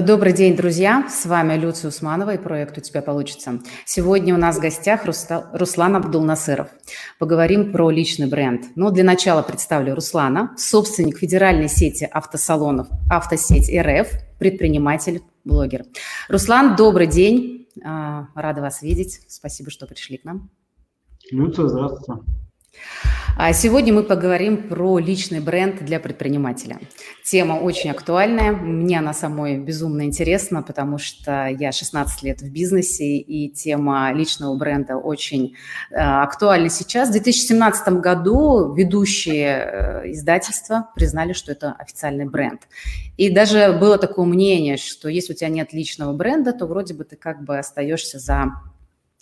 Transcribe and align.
Добрый 0.00 0.32
день, 0.32 0.56
друзья! 0.56 1.06
С 1.10 1.26
вами 1.26 1.52
Люция 1.58 1.88
Усманова 1.88 2.32
и 2.34 2.38
проект 2.38 2.78
«У 2.78 2.80
тебя 2.80 3.02
получится». 3.02 3.60
Сегодня 3.84 4.34
у 4.34 4.38
нас 4.38 4.56
в 4.56 4.60
гостях 4.60 5.02
Руслан 5.04 5.96
Абдулнасыров. 5.96 6.68
Поговорим 7.18 7.72
про 7.72 7.90
личный 7.90 8.26
бренд. 8.26 8.64
Но 8.74 8.90
для 8.90 9.04
начала 9.04 9.42
представлю 9.42 9.94
Руслана, 9.94 10.54
собственник 10.56 11.18
федеральной 11.18 11.68
сети 11.68 12.08
автосалонов 12.10 12.88
«Автосеть 13.10 13.70
РФ», 13.70 14.08
предприниматель, 14.38 15.20
блогер. 15.44 15.84
Руслан, 16.30 16.74
добрый 16.74 17.06
день! 17.06 17.68
А, 17.84 18.28
рада 18.34 18.62
вас 18.62 18.80
видеть. 18.80 19.20
Спасибо, 19.28 19.70
что 19.70 19.86
пришли 19.86 20.16
к 20.16 20.24
нам. 20.24 20.48
Люция, 21.30 21.68
здравствуйте. 21.68 22.22
А 23.34 23.54
сегодня 23.54 23.94
мы 23.94 24.02
поговорим 24.02 24.68
про 24.68 24.98
личный 24.98 25.40
бренд 25.40 25.82
для 25.82 25.98
предпринимателя. 25.98 26.78
Тема 27.24 27.54
очень 27.54 27.90
актуальная. 27.90 28.52
Мне 28.52 28.98
она 28.98 29.14
самой 29.14 29.58
безумно 29.58 30.02
интересна, 30.02 30.62
потому 30.62 30.98
что 30.98 31.46
я 31.46 31.72
16 31.72 32.22
лет 32.22 32.42
в 32.42 32.52
бизнесе, 32.52 33.16
и 33.16 33.48
тема 33.48 34.12
личного 34.12 34.54
бренда 34.56 34.96
очень 34.96 35.56
э, 35.90 35.94
актуальна 35.96 36.68
сейчас. 36.68 37.08
В 37.08 37.12
2017 37.12 37.94
году 37.94 38.74
ведущие 38.74 40.02
э, 40.04 40.12
издательства 40.12 40.90
признали, 40.94 41.32
что 41.32 41.52
это 41.52 41.72
официальный 41.72 42.26
бренд. 42.26 42.68
И 43.16 43.30
даже 43.30 43.72
было 43.72 43.96
такое 43.96 44.26
мнение, 44.26 44.76
что 44.76 45.08
если 45.08 45.32
у 45.32 45.36
тебя 45.36 45.48
нет 45.48 45.72
личного 45.72 46.12
бренда, 46.12 46.52
то 46.52 46.66
вроде 46.66 46.92
бы 46.92 47.04
ты 47.04 47.16
как 47.16 47.42
бы 47.44 47.58
остаешься 47.58 48.18
за 48.18 48.52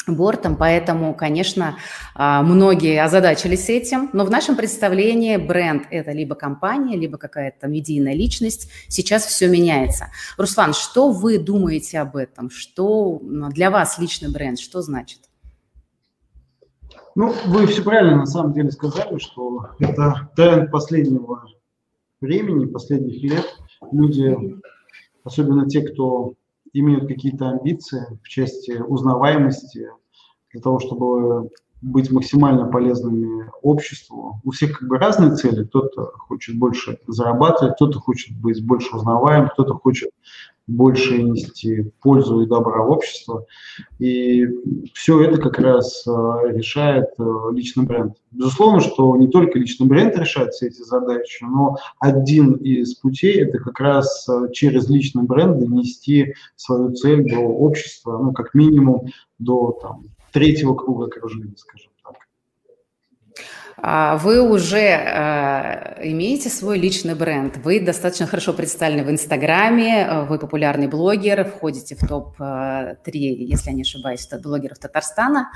бортом, 0.08 0.56
поэтому, 0.56 1.14
конечно, 1.14 1.76
а, 2.14 2.42
многие 2.42 3.02
озадачились 3.02 3.68
этим, 3.68 4.10
но 4.12 4.24
в 4.24 4.30
нашем 4.30 4.56
представлении 4.56 5.36
бренд– 5.36 5.84
это 5.90 6.12
либо 6.12 6.34
компания, 6.34 6.96
либо 6.96 7.18
какая-то 7.18 7.66
медийная 7.68 8.14
личность. 8.14 8.70
Сейчас 8.88 9.26
все 9.26 9.48
меняется. 9.48 10.06
Руслан, 10.36 10.72
что 10.72 11.10
вы 11.10 11.38
думаете 11.38 12.00
об 12.00 12.16
этом? 12.16 12.50
Что 12.50 13.20
для 13.22 13.70
вас 13.70 13.98
личный 13.98 14.30
бренд, 14.30 14.58
что 14.58 14.82
значит? 14.82 15.20
Ну, 17.14 17.34
вы 17.46 17.66
все 17.66 17.82
правильно 17.82 18.16
на 18.16 18.26
самом 18.26 18.52
деле 18.52 18.70
сказали, 18.70 19.18
что 19.18 19.66
это 19.78 20.30
тренд 20.36 20.70
последнего 20.70 21.44
времени, 22.20 22.66
последних 22.66 23.22
лет. 23.22 23.46
Люди, 23.92 24.36
особенно 25.24 25.68
те, 25.68 25.82
кто 25.82 26.34
имеют 26.72 27.08
какие-то 27.08 27.50
амбиции 27.50 28.18
в 28.22 28.28
части 28.28 28.72
узнаваемости, 28.72 29.88
для 30.52 30.60
того, 30.60 30.78
чтобы 30.80 31.50
быть 31.82 32.10
максимально 32.10 32.66
полезными 32.66 33.50
обществу. 33.62 34.40
У 34.44 34.50
всех 34.50 34.78
как 34.78 34.88
бы 34.88 34.98
разные 34.98 35.34
цели. 35.34 35.64
Кто-то 35.64 36.12
хочет 36.18 36.58
больше 36.58 36.98
зарабатывать, 37.06 37.74
кто-то 37.76 37.98
хочет 38.00 38.36
быть 38.38 38.64
больше 38.64 38.94
узнаваем, 38.94 39.48
кто-то 39.48 39.74
хочет 39.74 40.10
больше 40.70 41.22
нести 41.22 41.90
пользу 42.00 42.42
и 42.42 42.46
добра 42.46 42.84
обществу. 42.86 43.46
И 43.98 44.46
все 44.94 45.22
это 45.22 45.38
как 45.38 45.58
раз 45.58 46.06
э, 46.06 46.10
решает 46.52 47.08
э, 47.18 47.24
личный 47.52 47.84
бренд. 47.84 48.16
Безусловно, 48.30 48.80
что 48.80 49.16
не 49.16 49.28
только 49.28 49.58
личный 49.58 49.86
бренд 49.86 50.16
решает 50.16 50.52
все 50.52 50.68
эти 50.68 50.82
задачи, 50.82 51.44
но 51.44 51.76
один 51.98 52.54
из 52.54 52.94
путей– 52.94 53.42
это 53.42 53.58
как 53.58 53.80
раз 53.80 54.28
э, 54.28 54.52
через 54.52 54.88
личный 54.88 55.24
бренд 55.24 55.58
донести 55.58 56.34
свою 56.56 56.92
цель 56.92 57.28
до 57.28 57.40
общества, 57.40 58.18
ну, 58.18 58.32
как 58.32 58.54
минимум, 58.54 59.08
до 59.38 59.78
там, 59.82 60.04
третьего 60.32 60.74
круга 60.74 61.06
окружения, 61.06 61.54
скажем 61.56 61.90
так. 62.04 62.14
А 63.82 64.18
вы 64.18 64.42
уже 64.42 64.76
э, 64.78 66.10
имеете 66.10 66.50
свой 66.50 66.78
личный 66.78 67.14
бренд, 67.14 67.56
вы 67.58 67.80
достаточно 67.80 68.26
хорошо 68.26 68.52
представлены 68.52 69.04
в 69.04 69.10
Инстаграме, 69.10 70.02
э, 70.02 70.24
вы 70.24 70.38
популярный 70.38 70.86
блогер, 70.86 71.44
входите 71.44 71.96
в 71.96 72.06
топ-3, 72.06 72.96
э, 73.06 73.10
если 73.12 73.70
я 73.70 73.76
не 73.76 73.82
ошибаюсь, 73.82 74.28
блогеров 74.42 74.78
Татарстана. 74.78 75.50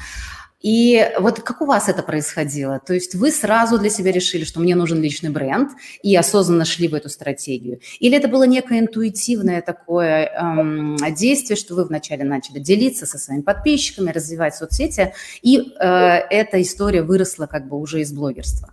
И 0.64 1.10
вот 1.20 1.40
как 1.40 1.60
у 1.60 1.66
вас 1.66 1.90
это 1.90 2.02
происходило? 2.02 2.80
То 2.80 2.94
есть 2.94 3.14
вы 3.14 3.30
сразу 3.30 3.78
для 3.78 3.90
себя 3.90 4.12
решили, 4.12 4.44
что 4.44 4.60
мне 4.60 4.74
нужен 4.74 5.02
личный 5.02 5.28
бренд, 5.28 5.72
и 6.02 6.16
осознанно 6.16 6.64
шли 6.64 6.88
в 6.88 6.94
эту 6.94 7.10
стратегию? 7.10 7.80
Или 8.00 8.16
это 8.16 8.28
было 8.28 8.44
некое 8.44 8.78
интуитивное 8.78 9.60
такое 9.60 10.24
эм, 10.24 10.96
действие, 11.14 11.58
что 11.58 11.74
вы 11.74 11.84
вначале 11.84 12.24
начали 12.24 12.60
делиться 12.60 13.04
со 13.04 13.18
своими 13.18 13.42
подписчиками, 13.42 14.10
развивать 14.10 14.54
соцсети, 14.54 15.12
и 15.42 15.58
э, 15.58 15.84
эта 15.84 16.62
история 16.62 17.02
выросла 17.02 17.44
как 17.44 17.68
бы 17.68 17.78
уже 17.78 18.00
из 18.00 18.10
блогерства? 18.14 18.72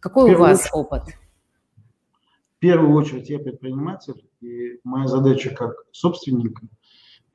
Какой 0.00 0.34
у 0.34 0.38
вас 0.38 0.70
опыт? 0.72 1.04
В 2.56 2.58
первую 2.58 2.96
очередь 2.96 3.30
я 3.30 3.38
предприниматель, 3.38 4.24
и 4.40 4.80
моя 4.82 5.06
задача 5.06 5.50
как 5.50 5.84
собственника– 5.92 6.62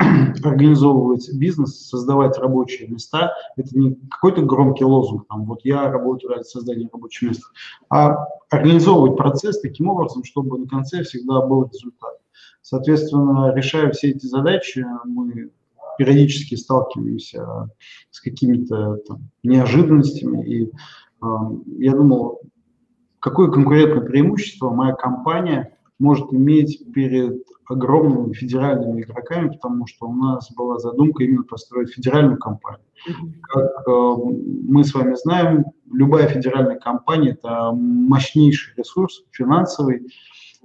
организовывать 0.43 1.31
бизнес, 1.33 1.87
создавать 1.87 2.37
рабочие 2.37 2.87
места, 2.87 3.33
это 3.55 3.77
не 3.77 3.95
какой-то 4.09 4.41
громкий 4.41 4.83
лозунг, 4.83 5.25
там, 5.27 5.45
вот 5.45 5.61
я 5.63 5.89
работаю 5.91 6.33
ради 6.33 6.43
создания 6.43 6.89
рабочих 6.91 7.29
мест, 7.29 7.43
а 7.89 8.17
организовывать 8.49 9.17
процесс 9.17 9.59
таким 9.61 9.89
образом, 9.89 10.23
чтобы 10.23 10.57
на 10.59 10.67
конце 10.67 11.03
всегда 11.03 11.41
был 11.41 11.69
результат. 11.71 12.17
Соответственно, 12.61 13.53
решая 13.53 13.91
все 13.91 14.11
эти 14.11 14.25
задачи, 14.25 14.85
мы 15.05 15.49
периодически 15.97 16.55
сталкиваемся 16.55 17.69
с 18.09 18.21
какими-то 18.21 18.99
неожиданностями. 19.43 20.45
И 20.45 20.63
э, 20.65 21.25
я 21.77 21.91
думал, 21.91 22.41
какое 23.19 23.51
конкурентное 23.51 24.01
преимущество 24.01 24.69
моя 24.69 24.93
компания 24.93 25.72
может 26.03 26.33
иметь 26.33 26.83
перед 26.93 27.43
огромными 27.65 28.33
федеральными 28.33 29.01
игроками, 29.01 29.53
потому 29.53 29.87
что 29.87 30.07
у 30.07 30.13
нас 30.13 30.51
была 30.51 30.77
задумка 30.77 31.23
именно 31.23 31.43
построить 31.43 31.93
федеральную 31.93 32.37
компанию. 32.37 32.85
Как 33.41 33.87
э, 33.87 34.15
мы 34.67 34.83
с 34.83 34.93
вами 34.93 35.15
знаем, 35.15 35.65
любая 35.89 36.27
федеральная 36.27 36.77
компания– 36.77 37.31
это 37.41 37.71
мощнейший 37.71 38.73
ресурс 38.75 39.23
финансовый, 39.31 40.05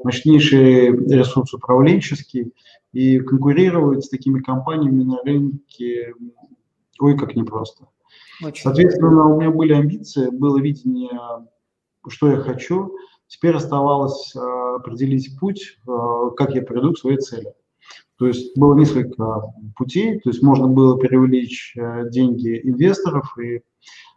мощнейший 0.02 0.90
ресурс 0.90 1.54
управленческий, 1.54 2.52
и 2.92 3.20
конкурировать 3.20 4.04
с 4.04 4.08
такими 4.08 4.40
компаниями 4.40 5.04
на 5.04 5.22
рынке 5.22 6.14
ой, 6.98 7.16
как 7.16 7.36
непросто. 7.36 7.86
Очень 8.42 8.62
Соответственно, 8.62 9.26
у 9.26 9.40
меня 9.40 9.50
были 9.50 9.72
амбиции, 9.72 10.30
было 10.30 10.58
видение, 10.58 11.10
что 12.08 12.28
я 12.30 12.38
хочу– 12.38 12.92
Теперь 13.28 13.54
оставалось 13.54 14.34
э, 14.34 14.40
определить 14.76 15.38
путь, 15.38 15.78
э, 15.86 16.30
как 16.36 16.54
я 16.54 16.62
приду 16.62 16.94
к 16.94 16.98
своей 16.98 17.18
цели. 17.18 17.52
То 18.16 18.26
есть 18.26 18.56
было 18.58 18.74
несколько 18.74 19.42
путей, 19.76 20.18
то 20.18 20.30
есть 20.30 20.42
можно 20.42 20.66
было 20.66 20.96
привлечь 20.96 21.74
э, 21.76 22.08
деньги 22.08 22.58
инвесторов 22.64 23.38
и 23.38 23.60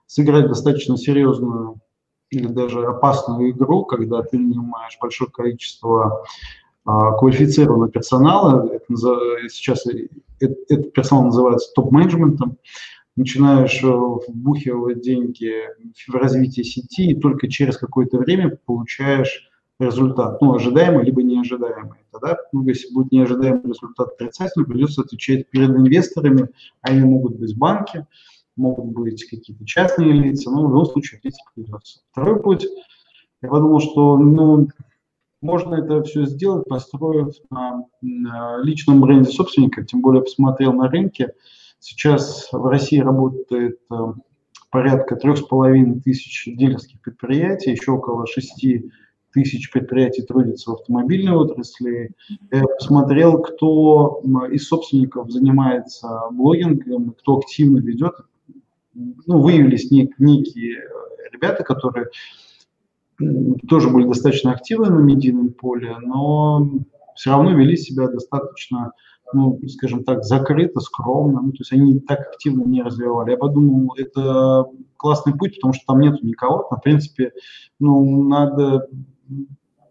сыграть 0.08 0.48
достаточно 0.48 0.98
серьезную 0.98 1.82
или 2.30 2.48
даже 2.48 2.86
опасную 2.86 3.52
игру, 3.52 3.84
когда 3.84 4.24
ты 4.24 4.40
нанимаешь 4.40 4.98
большое 5.02 5.30
количество 5.30 6.24
квалифицированного 6.84 7.92
персонала, 7.92 8.68
это, 8.68 8.86
сейчас 9.50 9.86
этот 10.40 10.94
персонал 10.94 11.26
называется 11.26 11.72
топ-менеджментом, 11.76 12.58
начинаешь 13.16 13.84
э, 13.84 13.88
вбухивать 13.88 15.02
деньги 15.02 15.54
в 16.08 16.16
развитие 16.16 16.64
сети, 16.64 17.12
и 17.12 17.20
только 17.20 17.50
через 17.50 17.78
какое-то 17.78 18.18
время 18.18 18.58
получаешь 18.66 19.50
результат, 19.80 20.42
ну, 20.42 20.54
ожидаемый, 20.54 21.04
либо 21.06 21.24
неожидаемый. 21.24 22.00
Тогда, 22.12 22.38
ну, 22.52 22.64
если 22.68 22.94
будет 22.94 23.12
неожидаемый 23.12 23.64
результат 23.64 24.10
отрицательный, 24.14 24.66
придется 24.66 25.02
отвечать 25.02 25.50
перед 25.50 25.70
инвесторами, 25.70 26.50
они 26.82 27.02
могут 27.02 27.38
быть 27.38 27.58
банки, 27.58 28.06
могут 28.56 28.94
быть 28.94 29.26
какие-то 29.26 29.66
частные 29.66 30.12
лица, 30.12 30.52
но 30.52 30.66
в 30.66 30.70
любом 30.70 30.86
случае 30.86 31.18
ответить 31.18 31.40
придется. 31.56 32.02
Второй 32.12 32.42
путь, 32.42 32.68
я 33.42 33.50
подумал, 33.50 33.80
что, 33.80 34.18
ну, 34.18 34.68
можно 35.42 35.76
это 35.76 36.04
все 36.04 36.26
сделать, 36.26 36.68
построив 36.68 37.34
на, 37.50 37.86
на 38.02 38.58
личном 38.62 39.02
бренде 39.02 39.32
собственника, 39.32 39.84
тем 39.84 40.02
более 40.02 40.22
посмотрел 40.22 40.74
на 40.74 40.88
рынке, 40.88 41.34
Сейчас 41.82 42.48
в 42.52 42.64
России 42.68 43.00
работает 43.00 43.80
э, 43.92 43.96
порядка 44.70 45.16
трех 45.16 45.40
с 45.40 45.42
половиной 45.42 46.00
тысяч 46.00 46.46
дилерских 46.46 47.02
предприятий, 47.02 47.72
еще 47.72 47.94
около 47.94 48.28
шести 48.28 48.92
тысяч 49.34 49.72
предприятий 49.72 50.22
трудится 50.22 50.70
в 50.70 50.74
автомобильной 50.76 51.34
отрасли. 51.34 52.12
Я 52.52 52.66
посмотрел, 52.68 53.42
кто 53.42 54.22
из 54.52 54.68
собственников 54.68 55.32
занимается 55.32 56.22
блогингом, 56.32 57.16
кто 57.18 57.40
активно 57.40 57.80
ведет. 57.80 58.14
Ну, 58.94 59.42
выявились 59.42 59.92
нек- 59.92 60.14
некие 60.20 60.84
ребята, 61.32 61.64
которые 61.64 62.10
тоже 63.68 63.90
были 63.90 64.08
достаточно 64.08 64.52
активны 64.52 64.92
на 64.92 65.00
медийном 65.00 65.54
поле, 65.54 65.98
но 66.00 66.70
все 67.16 67.32
равно 67.32 67.58
вели 67.58 67.76
себя 67.76 68.08
достаточно 68.08 68.92
ну, 69.34 69.60
скажем 69.68 70.04
так, 70.04 70.24
закрыто, 70.24 70.80
скромно, 70.80 71.42
ну, 71.42 71.52
то 71.52 71.58
есть 71.60 71.74
они 71.74 72.00
так 72.00 72.20
активно 72.20 72.64
не 72.64 72.82
развивали. 72.82 73.32
Я 73.32 73.38
подумал, 73.38 73.94
это 73.98 74.66
классный 74.98 75.34
путь, 75.34 75.56
потому 75.56 75.74
что 75.74 75.86
там 75.88 76.00
нету 76.00 76.26
никого, 76.26 76.68
в 76.70 76.82
принципе, 76.82 77.34
ну, 77.80 78.24
надо 78.24 78.88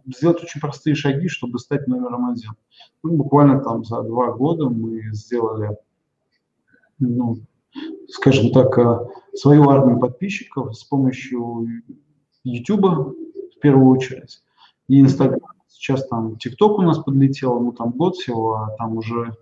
сделать 0.07 0.43
очень 0.43 0.61
простые 0.61 0.95
шаги, 0.95 1.29
чтобы 1.29 1.59
стать 1.59 1.87
номером 1.87 2.31
один. 2.31 2.53
Ну, 3.03 3.17
буквально 3.17 3.61
там 3.61 3.85
за 3.85 4.03
два 4.03 4.33
года 4.33 4.69
мы 4.69 5.03
сделали, 5.13 5.77
ну, 6.99 7.39
скажем 8.09 8.53
так, 8.53 8.77
э, 8.79 9.07
свою 9.35 9.69
армию 9.69 9.99
подписчиков 9.99 10.77
с 10.77 10.85
помощью 10.85 11.67
YouTube 12.45 13.15
в 13.57 13.61
первую 13.61 13.89
очередь 13.91 14.43
и 14.89 15.01
Instagram. 15.01 15.41
Сейчас 15.71 16.07
там 16.09 16.35
TikTok 16.35 16.75
у 16.75 16.83
нас 16.83 16.99
подлетел, 16.99 17.61
ну 17.61 17.73
там 17.73 17.91
год 17.93 18.17
всего, 18.17 18.57
а 18.57 18.71
там 18.77 18.99
уже 18.99 19.37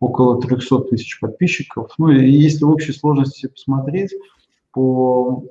около 0.00 0.40
300 0.40 0.80
тысяч 0.84 1.20
подписчиков. 1.20 1.92
Ну 1.98 2.10
и 2.10 2.28
если 2.28 2.64
в 2.64 2.70
общей 2.70 2.92
сложности 2.92 3.46
посмотреть 3.46 4.12
по 4.72 5.44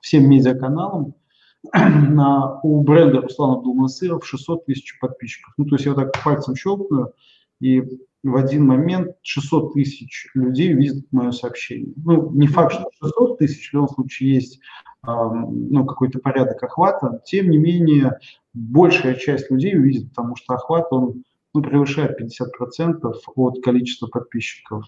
всем 0.00 0.28
медиаканалам, 0.28 1.14
на, 1.72 2.60
у 2.62 2.82
бренда 2.82 3.20
Руслана 3.20 3.54
Абдулнасыров 3.54 4.26
600 4.26 4.66
тысяч 4.66 4.98
подписчиков. 5.00 5.54
Ну, 5.56 5.64
то 5.64 5.74
есть 5.74 5.86
я 5.86 5.92
вот 5.92 6.02
так 6.02 6.24
пальцем 6.24 6.54
щелкаю, 6.56 7.12
и 7.60 7.82
в 8.22 8.36
один 8.36 8.66
момент 8.66 9.12
600 9.22 9.74
тысяч 9.74 10.28
людей 10.34 10.72
видят 10.72 11.04
мое 11.12 11.30
сообщение. 11.30 11.92
Ну, 12.04 12.30
не 12.32 12.46
факт, 12.46 12.74
что 12.74 12.86
600 13.00 13.38
тысяч, 13.38 13.70
в 13.70 13.74
любом 13.74 13.88
случае 13.88 14.34
есть 14.34 14.60
э, 15.06 15.10
ну, 15.10 15.84
какой-то 15.86 16.18
порядок 16.18 16.62
охвата, 16.62 17.22
тем 17.24 17.50
не 17.50 17.58
менее 17.58 18.18
большая 18.54 19.14
часть 19.14 19.50
людей 19.50 19.76
увидит, 19.76 20.10
потому 20.10 20.36
что 20.36 20.54
охват, 20.54 20.88
он 20.90 21.22
ну, 21.54 21.62
превышает 21.62 22.20
50% 22.20 23.14
от 23.36 23.64
количества 23.64 24.08
подписчиков. 24.08 24.84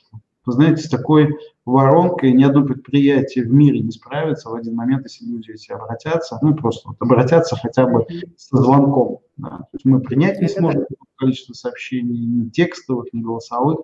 Вы 0.46 0.52
знаете, 0.52 0.82
с 0.82 0.88
такой 0.88 1.36
воронкой 1.66 2.32
ни 2.32 2.42
одно 2.42 2.64
предприятие 2.64 3.44
в 3.44 3.52
мире 3.52 3.80
не 3.80 3.90
справится 3.90 4.48
в 4.48 4.54
один 4.54 4.74
момент, 4.74 5.04
если 5.04 5.26
люди 5.26 5.52
эти 5.52 5.70
обратятся, 5.70 6.38
ну 6.42 6.54
просто 6.54 6.88
вот 6.88 6.96
обратятся 6.98 7.56
хотя 7.56 7.86
бы 7.86 8.06
со 8.36 8.56
звонком. 8.56 9.18
Да. 9.36 9.58
То 9.58 9.68
есть 9.74 9.84
мы 9.84 10.00
принять 10.00 10.40
не 10.40 10.48
сможем 10.48 10.86
количество 11.20 11.52
сообщений, 11.52 12.24
ни 12.24 12.48
текстовых, 12.48 13.12
ни 13.12 13.20
голосовых. 13.20 13.80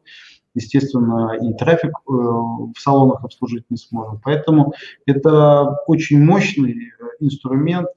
Естественно, 0.55 1.37
и 1.37 1.53
трафик 1.53 1.91
э, 1.91 2.13
в 2.13 2.75
салонах 2.79 3.23
обслужить 3.23 3.65
не 3.69 3.77
сможем. 3.77 4.19
Поэтому 4.25 4.73
это 5.05 5.77
очень 5.87 6.25
мощный 6.25 6.73
э, 6.73 7.05
инструмент 7.21 7.89
э, 7.89 7.93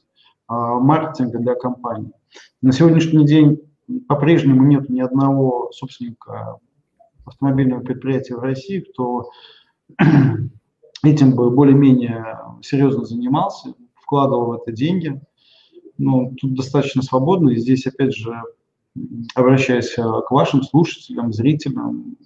маркетинга 0.48 1.40
для 1.40 1.56
компании. 1.56 2.12
На 2.62 2.74
сегодняшний 2.74 3.26
день 3.26 3.62
по-прежнему 4.10 4.64
нет 4.66 4.90
ни 4.90 5.00
одного 5.00 5.72
собственника 5.72 6.58
автомобильного 7.26 7.80
предприятия 7.80 8.36
в 8.36 8.42
России, 8.42 8.82
кто 8.82 9.30
этим 11.04 11.36
бы 11.36 11.52
более-менее 11.52 12.40
серьезно 12.62 13.06
занимался, 13.06 13.74
вкладывал 13.96 14.48
в 14.48 14.52
это 14.54 14.74
деньги. 14.74 15.22
Но 15.98 16.32
тут 16.40 16.56
достаточно 16.56 17.02
свободно, 17.02 17.50
и 17.50 17.58
здесь, 17.58 17.86
опять 17.86 18.16
же, 18.16 18.42
обращаясь 19.36 19.94
к 19.94 20.32
вашим 20.32 20.64
слушателям, 20.64 21.32
зрителям, 21.34 22.18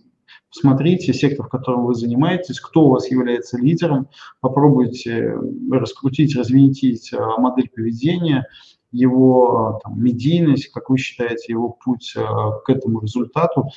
посмотрите 0.50 1.13
сектор, 1.13 1.45
в 1.45 1.50
котором 1.50 1.86
вы 1.86 1.95
занимаетесь, 1.95 2.60
кто 2.60 2.86
у 2.86 2.89
вас 2.89 3.10
является 3.10 3.57
лидером, 3.57 4.07
попробуйте 4.39 5.38
раскрутить, 5.71 6.36
развинтить 6.36 7.12
а, 7.13 7.38
модель 7.39 7.69
поведения, 7.69 8.48
его 8.92 9.80
там, 9.83 10.01
медийность, 10.01 10.68
как 10.68 10.89
вы 10.89 10.98
считаете, 11.00 11.51
его 11.54 11.69
путь 11.69 12.13
к 12.13 12.69
этому 12.69 13.01
результату. 13.01 13.69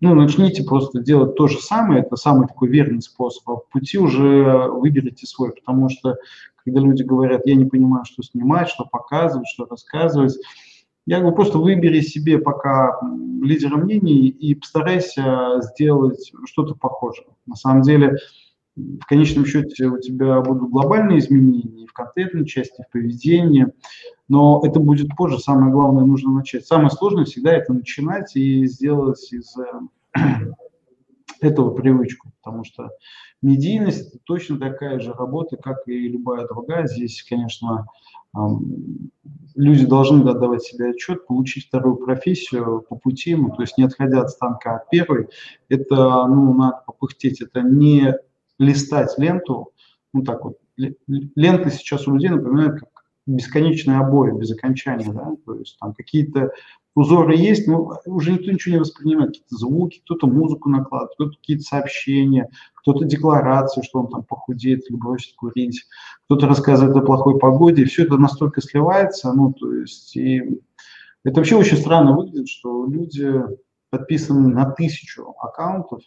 Ну, 0.00 0.14
начните 0.14 0.62
просто 0.64 1.00
делать 1.00 1.34
то 1.34 1.46
же 1.46 1.58
самое, 1.58 2.02
это 2.02 2.16
самый 2.16 2.46
такой 2.46 2.68
верный 2.68 3.00
способ, 3.00 3.48
а 3.48 3.56
пути 3.56 3.96
уже 3.96 4.68
выберите 4.68 5.26
свой, 5.26 5.52
потому 5.52 5.88
что 5.88 6.16
когда 6.56 6.80
люди 6.80 7.02
говорят, 7.02 7.46
я 7.46 7.54
не 7.54 7.64
понимаю, 7.64 8.04
что 8.04 8.22
снимать, 8.22 8.68
что 8.68 8.84
показывать, 8.84 9.48
что 9.48 9.64
рассказывать, 9.64 10.36
я 11.06 11.20
говорю, 11.20 11.36
просто 11.36 11.58
выбери 11.58 12.00
себе 12.00 12.38
пока 12.38 12.98
лидера 13.42 13.76
мнений 13.76 14.28
и 14.28 14.54
постарайся 14.54 15.60
сделать 15.60 16.32
что-то 16.46 16.74
похожее. 16.74 17.28
На 17.46 17.56
самом 17.56 17.82
деле, 17.82 18.16
в 18.76 19.04
конечном 19.06 19.46
счете 19.46 19.86
у 19.86 20.00
тебя 20.00 20.40
будут 20.40 20.70
глобальные 20.70 21.18
изменения 21.18 21.86
в 21.86 21.92
контентной 21.92 22.46
части, 22.46 22.82
в 22.82 22.92
поведении, 22.92 23.68
но 24.28 24.62
это 24.64 24.80
будет 24.80 25.08
позже. 25.16 25.38
Самое 25.38 25.72
главное, 25.72 26.04
нужно 26.04 26.32
начать. 26.32 26.66
Самое 26.66 26.90
сложное 26.90 27.24
всегда 27.24 27.52
это 27.52 27.72
начинать 27.72 28.34
и 28.34 28.66
сделать 28.66 29.32
из 29.32 29.56
э, 29.58 30.18
этого 31.44 31.70
привычку, 31.70 32.30
потому 32.42 32.64
что 32.64 32.90
медийность 33.42 34.22
точно 34.24 34.58
такая 34.58 35.00
же 35.00 35.12
работа, 35.12 35.56
как 35.56 35.86
и 35.86 36.08
любая 36.08 36.46
другая. 36.46 36.86
Здесь, 36.86 37.24
конечно, 37.28 37.86
люди 39.54 39.86
должны 39.86 40.28
отдавать 40.28 40.62
себе 40.62 40.90
отчет, 40.90 41.26
получить 41.26 41.66
вторую 41.66 41.96
профессию 41.96 42.84
по 42.88 42.96
пути, 42.96 43.34
ну, 43.34 43.50
то 43.50 43.62
есть 43.62 43.78
не 43.78 43.84
отходя 43.84 44.22
от 44.22 44.30
станка 44.30 44.76
от 44.76 44.90
первой. 44.90 45.28
Это, 45.68 46.26
ну, 46.26 46.54
надо 46.54 46.82
попыхтеть, 46.86 47.40
это 47.40 47.62
не 47.62 48.14
листать 48.58 49.14
ленту, 49.18 49.72
ну 50.12 50.22
так 50.22 50.44
вот, 50.44 50.58
ленты 50.76 51.70
сейчас 51.70 52.06
у 52.06 52.14
людей 52.14 52.30
напоминают 52.30 52.80
как 52.80 52.88
бесконечные 53.26 53.98
обои 53.98 54.32
без 54.32 54.52
окончания, 54.52 55.12
да, 55.12 55.32
то 55.46 55.54
есть 55.54 55.76
там 55.80 55.94
какие-то 55.94 56.52
узоры 56.94 57.36
есть, 57.36 57.66
но 57.66 57.98
уже 58.06 58.32
никто 58.32 58.50
ничего 58.50 58.74
не 58.74 58.80
воспринимает, 58.80 59.30
какие-то 59.30 59.56
звуки, 59.56 60.00
кто-то 60.04 60.26
музыку 60.26 60.68
накладывает, 60.68 61.14
кто-то 61.14 61.36
какие-то 61.36 61.62
сообщения, 61.64 62.50
кто-то 62.74 63.04
декларации, 63.04 63.82
что 63.82 64.00
он 64.00 64.08
там 64.08 64.22
похудеет 64.22 64.88
или 64.88 64.96
бросит 64.96 65.34
курить, 65.34 65.84
кто-то 66.26 66.46
рассказывает 66.46 66.96
о 66.96 67.02
плохой 67.02 67.38
погоде, 67.38 67.82
и 67.82 67.86
все 67.86 68.04
это 68.04 68.16
настолько 68.16 68.60
сливается, 68.60 69.32
ну, 69.32 69.52
то 69.52 69.72
есть, 69.74 70.16
и 70.16 70.60
это 71.24 71.36
вообще 71.36 71.56
очень 71.56 71.78
странно 71.78 72.14
выглядит, 72.16 72.48
что 72.48 72.86
люди 72.86 73.42
подписаны 73.90 74.48
на 74.48 74.70
тысячу 74.70 75.34
аккаунтов, 75.38 76.00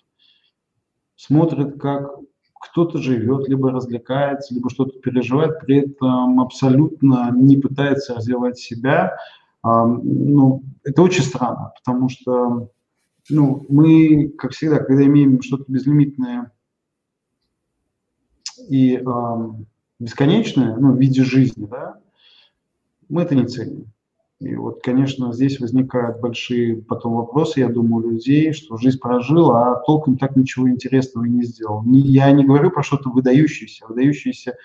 смотрят, 1.15 1.79
как 1.79 2.11
кто-то 2.59 2.97
живет, 2.97 3.47
либо 3.47 3.71
развлекается, 3.71 4.53
либо 4.53 4.69
что-то 4.69 4.99
переживает, 4.99 5.59
при 5.59 5.85
этом 5.85 6.39
абсолютно 6.39 7.31
не 7.33 7.57
пытается 7.57 8.15
развивать 8.15 8.57
себя. 8.57 9.17
Ну, 10.03 10.63
это 10.83 11.01
очень 11.01 11.23
странно, 11.23 11.73
потому 11.75 12.09
что 12.09 12.69
ну, 13.29 13.65
мы, 13.69 14.29
как 14.29 14.51
всегда, 14.51 14.79
когда 14.79 15.03
имеем 15.05 15.41
что-то 15.41 15.65
безлимитное 15.67 16.51
и 18.69 18.95
э, 18.95 19.03
бесконечное, 19.99 20.75
ну, 20.77 20.93
в 20.93 20.99
виде 20.99 21.23
жизни, 21.23 21.65
да, 21.65 21.97
мы 23.09 23.23
это 23.23 23.35
не 23.35 23.45
ценим. 23.45 23.91
И 24.39 24.53
вот, 24.55 24.83
конечно, 24.83 25.33
здесь 25.33 25.59
возникают 25.59 26.19
большие 26.19 26.77
потом 26.83 27.15
вопросы, 27.15 27.59
я 27.59 27.69
думаю, 27.69 28.05
у 28.05 28.11
людей, 28.11 28.53
что 28.53 28.77
жизнь 28.77 28.99
прожила, 28.99 29.71
а 29.71 29.83
толком 29.83 30.17
так 30.17 30.35
ничего 30.35 30.69
интересного 30.69 31.25
и 31.25 31.29
не 31.29 31.43
сделал. 31.43 31.83
Не, 31.83 31.99
я 31.99 32.31
не 32.31 32.45
говорю 32.45 32.69
про 32.69 32.83
что-то 32.83 33.09
выдающееся. 33.09 33.87
Выдающееся, 33.87 34.55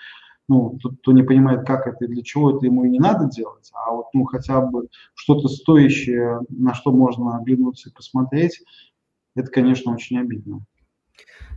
ну, 0.47 0.77
тот, 0.81 0.97
кто 0.99 1.11
не 1.11 1.23
понимает, 1.23 1.65
как 1.65 1.87
это 1.87 2.05
и 2.05 2.07
для 2.07 2.23
чего 2.23 2.55
это 2.55 2.65
ему 2.65 2.85
и 2.85 2.89
не 2.89 2.99
надо 2.99 3.29
делать, 3.29 3.71
а 3.73 3.91
вот, 3.91 4.07
ну, 4.13 4.25
хотя 4.25 4.61
бы 4.61 4.87
что-то 5.15 5.47
стоящее, 5.47 6.41
на 6.49 6.73
что 6.73 6.91
можно 6.91 7.37
оглянуться 7.37 7.89
и 7.89 7.93
посмотреть, 7.93 8.61
это, 9.35 9.49
конечно, 9.49 9.93
очень 9.93 10.19
обидно. 10.19 10.61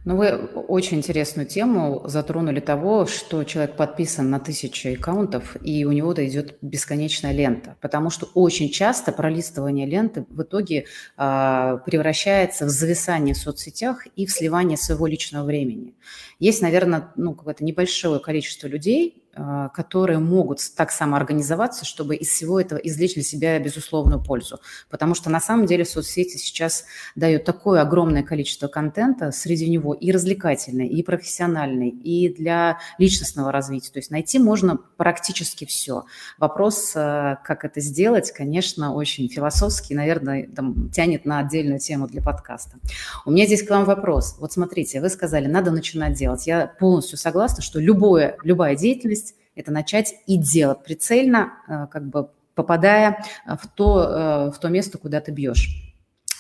Ну, 0.07 0.17
вы 0.17 0.37
очень 0.69 0.99
интересную 0.99 1.49
тему 1.49 2.05
затронули 2.07 2.61
того, 2.61 3.07
что 3.07 3.43
человек 3.43 3.75
подписан 3.75 4.31
на 4.31 4.39
тысячи 4.39 4.95
аккаунтов, 4.95 5.57
и 5.61 5.85
у 5.85 5.91
него 5.91 6.15
идет 6.15 6.59
бесконечная 6.63 7.33
лента. 7.33 7.77
Потому 7.81 8.11
что 8.11 8.29
очень 8.35 8.71
часто 8.71 9.11
пролистывание 9.11 9.85
ленты 9.85 10.25
в 10.29 10.43
итоге 10.43 10.85
э, 11.19 11.79
превращается 11.85 12.67
в 12.67 12.69
зависание 12.69 13.35
в 13.35 13.39
соцсетях 13.39 14.07
и 14.15 14.27
в 14.27 14.31
сливание 14.31 14.79
своего 14.79 15.09
личного 15.09 15.45
времени. 15.45 15.97
Есть, 16.39 16.63
наверное, 16.63 17.11
ну, 17.17 17.35
какое-то 17.35 17.65
небольшое 17.65 18.21
количество 18.21 18.69
людей, 18.69 19.25
которые 19.75 20.19
могут 20.19 20.61
так 20.77 20.91
самоорганизоваться, 20.91 21.85
чтобы 21.85 22.17
из 22.17 22.29
всего 22.29 22.61
этого 22.61 22.79
извлечь 22.79 23.15
для 23.15 23.23
себя 23.23 23.59
безусловную 23.59 24.23
пользу. 24.23 24.61
Потому 24.89 25.15
что 25.15 25.31
на 25.31 25.41
самом 25.41 25.67
деле 25.67 25.85
соцсети 25.85 26.37
сейчас 26.37 26.85
дают 27.15 27.45
такое 27.45 27.83
огромное 27.83 28.23
количество 28.23 28.69
контента, 28.69 29.31
среди 29.33 29.69
него 29.69 29.95
и 29.95 30.11
развлекательный, 30.11 30.89
и 30.89 31.03
профессиональный, 31.03 31.91
и 31.91 32.33
для 32.33 32.79
личностного 32.99 33.53
развития. 33.53 33.93
То 33.93 33.99
есть 33.99 34.11
найти 34.11 34.39
можно 34.39 34.79
практически 34.97 35.65
все. 35.65 36.05
Вопрос, 36.39 36.93
а, 36.95 37.37
как 37.45 37.65
это 37.65 37.81
сделать, 37.81 38.33
конечно, 38.33 38.95
очень 38.95 39.29
философский, 39.29 39.95
наверное, 39.95 40.49
там, 40.55 40.91
тянет 40.91 41.25
на 41.25 41.41
отдельную 41.41 41.79
тему 41.79 42.07
для 42.07 42.23
подкаста. 42.23 42.79
У 43.25 43.31
меня 43.31 43.47
здесь 43.47 43.63
к 43.63 43.71
вам 43.71 43.85
вопрос. 43.85 44.37
Вот 44.39 44.53
смотрите, 44.53 45.01
вы 45.01 45.09
сказали, 45.09 45.47
надо 45.47 45.71
начинать 45.71 46.15
делать. 46.15 46.47
Я 46.47 46.67
полностью 46.67 47.19
согласна, 47.19 47.63
что 47.63 47.81
любое, 47.81 48.37
любая 48.43 48.77
деятельность 48.77 49.26
это 49.57 49.73
начать 49.73 50.15
и 50.27 50.37
делать 50.37 50.85
прицельно, 50.85 51.55
э, 51.67 51.87
как 51.91 52.07
бы 52.07 52.29
попадая 52.55 53.25
в 53.47 53.67
то, 53.67 54.49
э, 54.49 54.51
в 54.53 54.59
то 54.59 54.69
место, 54.69 54.99
куда 54.99 55.21
ты 55.21 55.33
бьешь. 55.33 55.86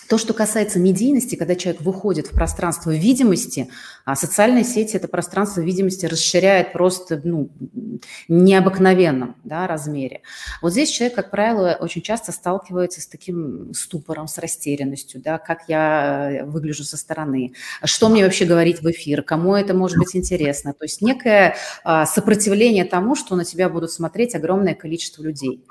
То, 0.08 0.18
что 0.18 0.34
касается 0.34 0.78
медийности, 0.78 1.36
когда 1.36 1.54
человек 1.54 1.82
выходит 1.82 2.28
в 2.28 2.32
пространство 2.32 2.90
видимости, 2.90 3.68
а 4.04 4.14
социальные 4.14 4.64
сети 4.64 4.96
это 4.96 5.08
пространство 5.08 5.60
видимости 5.60 6.06
расширяет 6.06 6.72
просто 6.72 7.20
ну, 7.24 7.50
необыкновенном 8.28 9.36
да, 9.44 9.66
размере. 9.66 10.22
Вот 10.62 10.72
здесь 10.72 10.90
человек, 10.90 11.16
как 11.16 11.30
правило, 11.30 11.76
очень 11.80 12.02
часто 12.02 12.32
сталкивается 12.32 13.00
с 13.00 13.06
таким 13.06 13.74
ступором, 13.74 14.28
с 14.28 14.38
растерянностью, 14.38 15.20
да, 15.20 15.38
как 15.38 15.64
я 15.68 16.44
выгляжу 16.46 16.84
со 16.84 16.96
стороны, 16.96 17.54
что 17.84 18.08
мне 18.08 18.24
вообще 18.24 18.44
говорить 18.44 18.82
в 18.82 18.90
эфир, 18.90 19.22
кому 19.22 19.54
это 19.54 19.74
может 19.74 19.98
быть 19.98 20.14
интересно. 20.14 20.72
То 20.72 20.84
есть 20.84 21.02
некое 21.02 21.56
а, 21.84 22.06
сопротивление 22.06 22.84
тому, 22.84 23.16
что 23.16 23.34
на 23.34 23.44
тебя 23.44 23.68
будут 23.68 23.90
смотреть 23.90 24.34
огромное 24.34 24.74
количество 24.74 25.22
людей. 25.22 25.64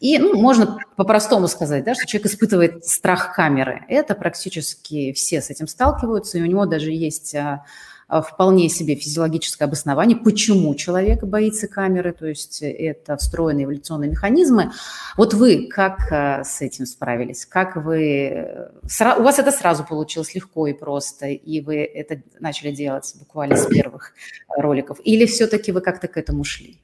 И 0.00 0.18
ну, 0.18 0.34
можно 0.40 0.78
по-простому 0.96 1.48
сказать, 1.48 1.84
да, 1.84 1.94
что 1.94 2.06
человек 2.06 2.32
испытывает 2.32 2.84
страх 2.84 3.34
камеры. 3.34 3.81
Это 3.88 4.14
практически 4.14 5.12
все 5.12 5.40
с 5.40 5.50
этим 5.50 5.66
сталкиваются, 5.68 6.38
и 6.38 6.42
у 6.42 6.46
него 6.46 6.66
даже 6.66 6.90
есть 6.90 7.34
а, 7.34 7.64
а, 8.12 8.20
вполне 8.20 8.68
себе 8.68 8.94
физиологическое 8.94 9.66
обоснование, 9.66 10.18
почему 10.18 10.74
человек 10.74 11.24
боится 11.24 11.66
камеры, 11.66 12.12
то 12.12 12.26
есть 12.26 12.60
это 12.60 13.16
встроенные 13.16 13.64
эволюционные 13.64 14.10
механизмы. 14.10 14.72
Вот 15.16 15.32
вы 15.32 15.66
как 15.66 16.12
а, 16.12 16.44
с 16.44 16.60
этим 16.60 16.84
справились? 16.84 17.46
Как 17.46 17.76
вы... 17.76 18.68
У 18.82 19.22
вас 19.22 19.38
это 19.38 19.50
сразу 19.50 19.84
получилось 19.84 20.34
легко 20.34 20.66
и 20.66 20.74
просто, 20.74 21.28
и 21.28 21.60
вы 21.62 21.76
это 21.76 22.20
начали 22.38 22.70
делать 22.70 23.14
буквально 23.18 23.56
с 23.56 23.64
первых 23.64 24.12
роликов? 24.48 24.98
Или 25.04 25.24
все-таки 25.24 25.72
вы 25.72 25.80
как-то 25.80 26.06
к 26.06 26.18
этому 26.18 26.44
шли? 26.44 26.78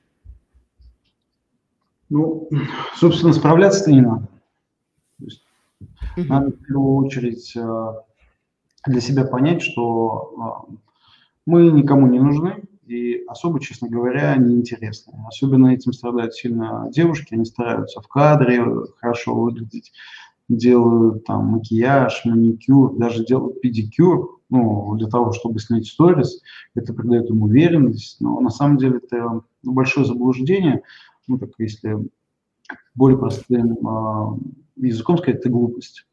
Ну, 2.08 2.48
собственно, 2.96 3.34
справляться-то 3.34 3.90
не 3.90 4.00
надо. 4.00 4.28
Надо 6.26 6.50
в 6.50 6.64
первую 6.64 6.94
очередь 6.96 7.52
э, 7.56 7.92
для 8.86 9.00
себя 9.00 9.24
понять, 9.24 9.62
что 9.62 10.66
э, 10.70 10.74
мы 11.46 11.70
никому 11.70 12.06
не 12.06 12.18
нужны 12.18 12.62
и 12.86 13.24
особо, 13.28 13.60
честно 13.60 13.88
говоря, 13.88 14.36
неинтересны. 14.36 15.12
Особенно 15.26 15.68
этим 15.68 15.92
страдают 15.92 16.34
сильно 16.34 16.88
девушки, 16.90 17.34
они 17.34 17.44
стараются 17.44 18.00
в 18.00 18.08
кадре 18.08 18.64
хорошо 18.98 19.34
выглядеть, 19.34 19.92
делают 20.48 21.24
там 21.24 21.46
макияж, 21.46 22.22
маникюр, 22.24 22.96
даже 22.96 23.24
делают 23.24 23.60
педикюр, 23.60 24.40
ну, 24.48 24.94
для 24.96 25.08
того, 25.08 25.32
чтобы 25.32 25.58
снять 25.58 25.86
сторис, 25.86 26.40
это 26.74 26.94
придает 26.94 27.28
им 27.28 27.42
уверенность, 27.42 28.20
но 28.20 28.40
на 28.40 28.50
самом 28.50 28.78
деле 28.78 29.00
это 29.02 29.42
большое 29.62 30.06
заблуждение, 30.06 30.82
ну, 31.26 31.38
так 31.38 31.50
если 31.58 31.98
более 32.94 33.18
простым 33.18 33.76
э, 33.86 34.86
языком 34.86 35.18
сказать, 35.18 35.40
это 35.40 35.50
глупость. 35.50 36.06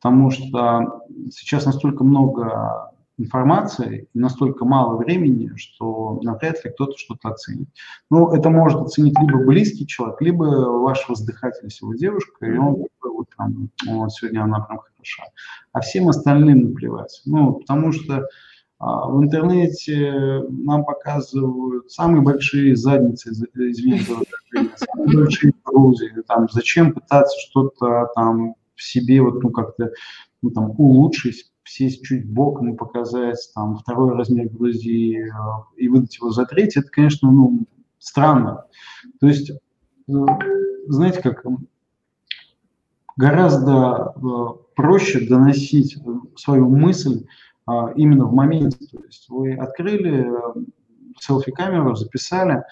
Потому 0.00 0.30
что 0.30 1.02
сейчас 1.30 1.66
настолько 1.66 2.04
много 2.04 2.90
информации 3.18 4.08
и 4.14 4.18
настолько 4.18 4.64
мало 4.64 4.96
времени, 4.96 5.52
что 5.56 6.18
навряд 6.22 6.64
ли 6.64 6.70
кто-то 6.70 6.96
что-то 6.96 7.28
оценит. 7.28 7.68
Ну, 8.10 8.30
это 8.32 8.48
может 8.48 8.80
оценить 8.80 9.18
либо 9.20 9.44
близкий 9.44 9.86
человек, 9.86 10.20
либо 10.22 10.44
ваш 10.44 11.08
воздыхатель, 11.08 11.64
если 11.64 11.84
вы 11.84 11.98
девушка, 11.98 12.46
и 12.46 12.56
он 12.56 12.86
вот 13.02 13.28
там, 13.36 13.68
вот 13.86 14.12
сегодня 14.12 14.42
она 14.42 14.60
прям 14.60 14.80
хороша. 14.80 15.24
А 15.72 15.80
всем 15.80 16.08
остальным 16.08 16.70
наплевать. 16.70 17.20
Ну, 17.26 17.54
потому 17.54 17.92
что 17.92 18.26
а, 18.78 19.08
в 19.08 19.22
интернете 19.22 20.42
нам 20.48 20.84
показывают 20.84 21.92
самые 21.92 22.22
большие 22.22 22.76
задницы, 22.76 23.32
извините, 23.54 24.14
самые 24.76 25.16
большие 25.16 25.52
грузи. 25.64 26.12
Там, 26.26 26.48
зачем 26.50 26.94
пытаться 26.94 27.36
что-то 27.38 28.08
там 28.14 28.54
в 28.80 28.82
себе 28.82 29.20
вот, 29.20 29.42
ну, 29.42 29.50
как-то 29.50 29.92
ну, 30.42 30.50
там, 30.50 30.70
улучшить, 30.78 31.50
сесть 31.64 32.02
чуть 32.02 32.28
боком 32.28 32.72
и 32.72 32.76
показать 32.76 33.38
там 33.54 33.76
второй 33.76 34.16
размер 34.16 34.48
груди 34.48 35.18
э, 35.18 35.30
и 35.76 35.88
выдать 35.88 36.16
его 36.16 36.30
за 36.30 36.46
третий, 36.46 36.80
это, 36.80 36.88
конечно, 36.88 37.30
ну, 37.30 37.66
странно. 37.98 38.64
То 39.20 39.28
есть, 39.28 39.50
э, 39.50 40.12
знаете, 40.88 41.20
как 41.20 41.44
гораздо 43.16 44.14
э, 44.16 44.46
проще 44.74 45.28
доносить 45.28 45.98
свою 46.36 46.68
мысль 46.68 47.26
именно 47.94 48.24
в 48.24 48.32
моменте. 48.32 48.78
То 48.90 49.04
есть 49.04 49.28
вы 49.28 49.54
открыли 49.54 50.26
селфи-камеру, 51.20 51.94
записали, 51.94 52.64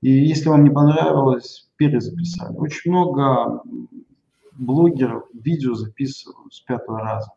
и 0.00 0.10
если 0.10 0.48
вам 0.48 0.64
не 0.64 0.70
понравилось, 0.70 1.68
перезаписали. 1.76 2.56
Очень 2.56 2.92
много 2.92 3.62
блогеров 4.58 5.24
видео 5.32 5.74
записывают 5.74 6.52
с 6.52 6.60
пятого 6.60 7.00
раза. 7.00 7.30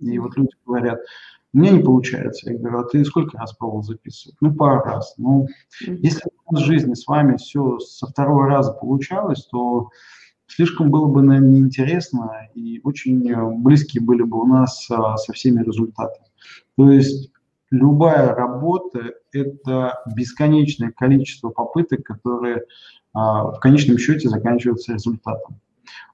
И 0.00 0.18
вот 0.18 0.36
люди 0.36 0.50
говорят, 0.64 1.00
у 1.52 1.58
меня 1.58 1.72
не 1.72 1.82
получается. 1.82 2.50
Я 2.50 2.58
говорю, 2.58 2.80
а 2.80 2.84
ты 2.84 3.04
сколько 3.04 3.38
раз 3.38 3.54
пробовал 3.54 3.82
записывать? 3.82 4.36
Ну, 4.40 4.54
пару 4.54 4.80
раз. 4.84 5.14
Ну, 5.16 5.48
если 5.80 6.22
в 6.50 6.58
жизни 6.58 6.94
с 6.94 7.06
вами 7.06 7.36
все 7.36 7.78
со 7.78 8.06
второго 8.06 8.46
раза 8.46 8.72
получалось, 8.72 9.46
то 9.46 9.88
слишком 10.46 10.90
было 10.90 11.06
бы, 11.06 11.22
наверное, 11.22 11.50
неинтересно, 11.50 12.48
и 12.54 12.80
очень 12.84 13.62
близкие 13.62 14.02
были 14.02 14.22
бы 14.22 14.40
у 14.42 14.46
нас 14.46 14.86
а, 14.90 15.16
со 15.16 15.32
всеми 15.32 15.62
результатами. 15.62 16.26
То 16.76 16.90
есть 16.90 17.32
любая 17.70 18.34
работа– 18.34 19.14
это 19.32 20.02
бесконечное 20.14 20.90
количество 20.90 21.48
попыток, 21.48 22.02
которые 22.04 22.64
а, 23.12 23.52
в 23.52 23.60
конечном 23.60 23.98
счете 23.98 24.28
заканчиваются 24.28 24.92
результатом. 24.92 25.60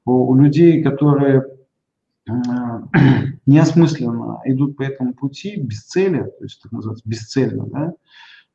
У, 0.05 0.31
у 0.31 0.35
людей, 0.35 0.83
которые 0.83 1.47
а, 2.29 2.83
неосмысленно 3.47 4.41
идут 4.45 4.76
по 4.76 4.83
этому 4.83 5.14
пути, 5.14 5.57
без 5.57 5.85
цели, 5.85 6.23
то 6.23 6.45
есть 6.45 6.62
так 6.62 6.73
называется, 6.73 7.09
бесцельно, 7.09 7.67
да, 7.67 7.95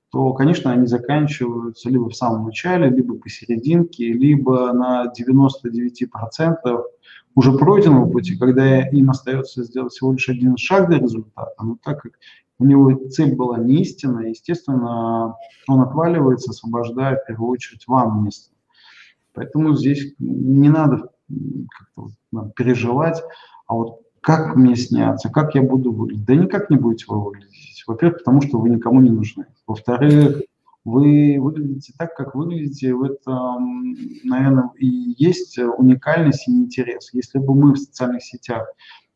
то, 0.10 0.34
конечно, 0.34 0.72
они 0.72 0.88
заканчиваются 0.88 1.90
либо 1.90 2.10
в 2.10 2.16
самом 2.16 2.46
начале, 2.46 2.90
либо 2.90 3.18
посерединке, 3.18 4.14
либо 4.14 4.72
на 4.72 5.06
99% 5.08 6.56
уже 7.36 7.52
пройденного 7.54 8.10
пути, 8.10 8.38
когда 8.38 8.88
им 8.88 9.10
остается 9.10 9.64
сделать 9.64 9.92
всего 9.92 10.14
лишь 10.14 10.30
один 10.30 10.56
шаг 10.58 10.90
до 10.90 10.98
результата, 10.98 11.54
но 11.62 11.78
так 11.84 12.02
как 12.02 12.14
у 12.60 12.66
него 12.66 13.10
цель 13.10 13.36
была 13.36 13.60
не 13.60 13.82
истинная, 13.82 14.30
естественно, 14.30 15.36
он 15.68 15.82
отваливается, 15.82 16.52
освобождая 16.52 17.18
в 17.18 17.28
первую 17.28 17.52
очередь 17.52 17.84
вам 17.88 18.24
место. 18.24 18.57
Поэтому 19.38 19.76
здесь 19.76 20.16
не 20.18 20.68
надо 20.68 21.12
как-то 21.28 22.52
переживать, 22.56 23.22
а 23.68 23.76
вот 23.76 24.02
как 24.20 24.56
мне 24.56 24.76
сняться, 24.76 25.30
как 25.30 25.54
я 25.54 25.62
буду 25.62 25.92
выглядеть. 25.92 26.26
Да 26.26 26.34
никак 26.34 26.72
не 26.72 26.78
будете 26.78 27.06
вы 27.08 27.24
выглядеть. 27.24 27.84
Во-первых, 27.86 28.18
потому 28.18 28.42
что 28.42 28.60
вы 28.60 28.72
никому 28.72 29.00
не 29.00 29.12
нужны. 29.12 29.46
Во-вторых, 29.68 30.42
вы 30.86 31.38
выглядите 31.40 31.94
так, 32.00 32.16
как 32.16 32.34
выглядите, 32.34 32.96
в 32.96 33.04
этом, 33.04 33.96
наверное, 34.24 34.72
и 34.80 34.88
есть 35.20 35.60
уникальность 35.60 36.48
и 36.48 36.52
интерес. 36.52 37.12
Если 37.14 37.38
бы 37.38 37.54
мы 37.54 37.74
в 37.74 37.78
социальных 37.78 38.24
сетях 38.24 38.68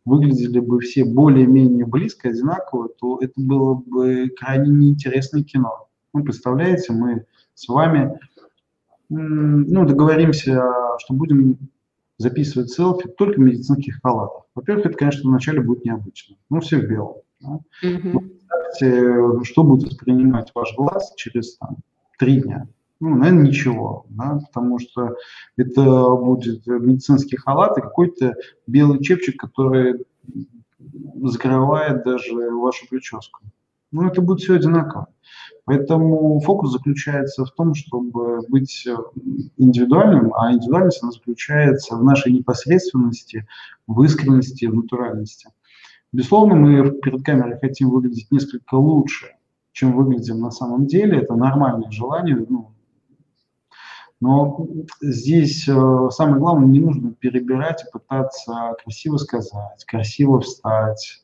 выглядели 0.06 0.60
бы 0.60 0.82
все 0.82 1.04
более-менее 1.04 1.88
близко, 1.88 2.30
одинаково, 2.30 2.90
то 2.90 3.18
это 3.20 3.34
было 3.38 3.74
бы 3.74 4.30
крайне 4.40 4.70
неинтересное 4.70 5.42
кино. 5.42 5.88
Ну, 6.14 6.24
представляете, 6.24 6.94
мы 6.94 7.26
с 7.56 7.68
вами 7.68 8.20
ну, 9.12 9.86
договоримся, 9.86 10.64
что 11.00 11.14
будем 11.14 11.58
записывать 12.18 12.72
селфи 12.72 13.10
только 13.10 13.40
в 13.40 13.44
медицинских 13.44 14.00
халатах. 14.02 14.44
Во-первых, 14.56 14.86
это, 14.86 14.98
конечно, 14.98 15.30
вначале 15.30 15.62
будет 15.62 15.84
необычно. 15.86 16.38
Ну, 16.50 16.62
все 16.62 16.78
в 16.78 16.88
белом. 16.88 17.18
Да? 17.42 17.60
Mm-hmm. 17.84 18.12
Представьте, 18.20 19.44
что 19.44 19.64
будет 19.64 19.90
воспринимать 19.90 20.52
ваш 20.56 20.76
глаз 20.76 21.14
через 21.18 21.58
там, 21.58 21.78
три 22.18 22.42
дня. 22.42 22.68
Ну, 23.00 23.16
наверное, 23.16 23.48
ничего, 23.48 24.06
да, 24.10 24.40
потому 24.46 24.78
что 24.78 25.16
это 25.58 26.10
будет 26.16 26.68
медицинский 26.68 27.36
халат 27.36 27.78
и 27.78 27.82
какой-то 27.82 28.36
белый 28.68 29.04
чепчик, 29.04 29.40
который 29.40 30.06
закрывает 31.24 32.04
даже 32.04 32.52
вашу 32.52 32.88
прическу. 32.88 33.42
Ну, 33.92 34.08
это 34.08 34.22
будет 34.22 34.42
все 34.42 34.56
одинаково. 34.56 35.08
Поэтому 35.66 36.40
фокус 36.40 36.72
заключается 36.72 37.46
в 37.46 37.52
том, 37.52 37.76
чтобы 37.76 38.42
быть 38.48 38.88
индивидуальным, 39.58 40.34
а 40.34 40.52
индивидуальность 40.52 41.02
она 41.04 41.12
заключается 41.12 41.96
в 41.96 42.04
нашей 42.04 42.32
непосредственности, 42.32 43.48
в 43.88 44.02
искренности, 44.04 44.66
в 44.66 44.76
натуральности. 44.76 45.50
Безусловно, 46.12 46.56
мы 46.56 46.92
перед 46.92 47.24
камерой 47.24 47.60
хотим 47.60 47.90
выглядеть 47.90 48.32
несколько 48.32 48.76
лучше, 48.76 49.36
чем 49.72 49.94
выглядим 49.96 50.40
на 50.40 50.52
самом 50.52 50.88
деле. 50.88 51.20
Это 51.20 51.36
нормальное 51.36 51.92
желание. 51.92 52.46
Ну, 52.50 52.72
но 54.22 54.68
здесь 55.02 55.68
э, 55.68 56.10
самое 56.12 56.40
главное, 56.40 56.68
не 56.68 56.80
нужно 56.80 57.12
перебирать 57.12 57.84
и 57.84 57.92
пытаться 57.92 58.76
красиво 58.84 59.18
сказать, 59.18 59.84
красиво 59.88 60.42
встать, 60.42 61.24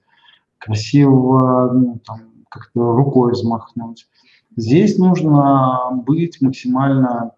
красиво 0.58 1.72
ну, 1.74 2.00
там, 2.04 2.22
как-то 2.50 2.92
рукой 2.96 3.34
взмахнуть. 3.34 4.08
Здесь 4.56 4.98
нужно 4.98 5.92
быть 6.06 6.42
максимально 6.42 7.32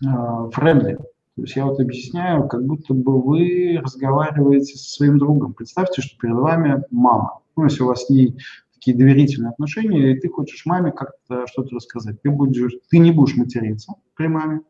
френдли. 0.00 0.98
То 1.36 1.42
есть 1.42 1.56
я 1.56 1.66
вот 1.66 1.80
объясняю, 1.80 2.46
как 2.48 2.64
будто 2.64 2.94
бы 2.94 3.20
вы 3.20 3.80
разговариваете 3.82 4.76
со 4.76 4.88
своим 4.88 5.18
другом. 5.18 5.52
Представьте, 5.52 6.00
что 6.00 6.16
перед 6.18 6.36
вами 6.36 6.84
мама. 6.90 7.40
Ну, 7.56 7.64
если 7.64 7.82
у 7.82 7.86
вас 7.86 8.04
с 8.04 8.10
ней 8.10 8.36
такие 8.74 8.96
доверительные 8.96 9.50
отношения, 9.50 10.12
и 10.12 10.20
ты 10.20 10.28
хочешь 10.28 10.64
маме 10.66 10.92
как-то 10.92 11.46
что-то 11.46 11.74
рассказать. 11.74 12.22
Ты, 12.22 12.30
будешь, 12.30 12.74
ты 12.90 12.98
не 12.98 13.10
будешь 13.10 13.36
материться 13.36 13.94
при 14.14 14.28
маме, 14.28 14.60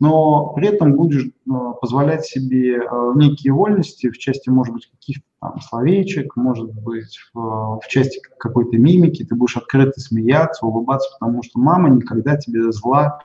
но 0.00 0.52
при 0.54 0.68
этом 0.68 0.96
будешь 0.96 1.26
э, 1.26 1.50
позволять 1.80 2.24
себе 2.24 2.76
э, 2.76 3.12
некие 3.16 3.52
вольности 3.52 4.10
в 4.10 4.18
части, 4.18 4.48
может 4.48 4.74
быть, 4.74 4.90
каких-то 4.90 5.24
там 5.40 5.60
словечек, 5.60 6.36
может 6.36 6.72
быть, 6.72 7.18
в, 7.32 7.80
в 7.80 7.88
части 7.88 8.20
какой-то 8.38 8.76
мимики, 8.78 9.24
ты 9.24 9.34
будешь 9.34 9.56
открыто 9.56 10.00
смеяться, 10.00 10.66
улыбаться, 10.66 11.08
потому 11.18 11.42
что 11.42 11.58
мама 11.58 11.90
никогда 11.90 12.36
тебе 12.36 12.70
зла 12.72 13.20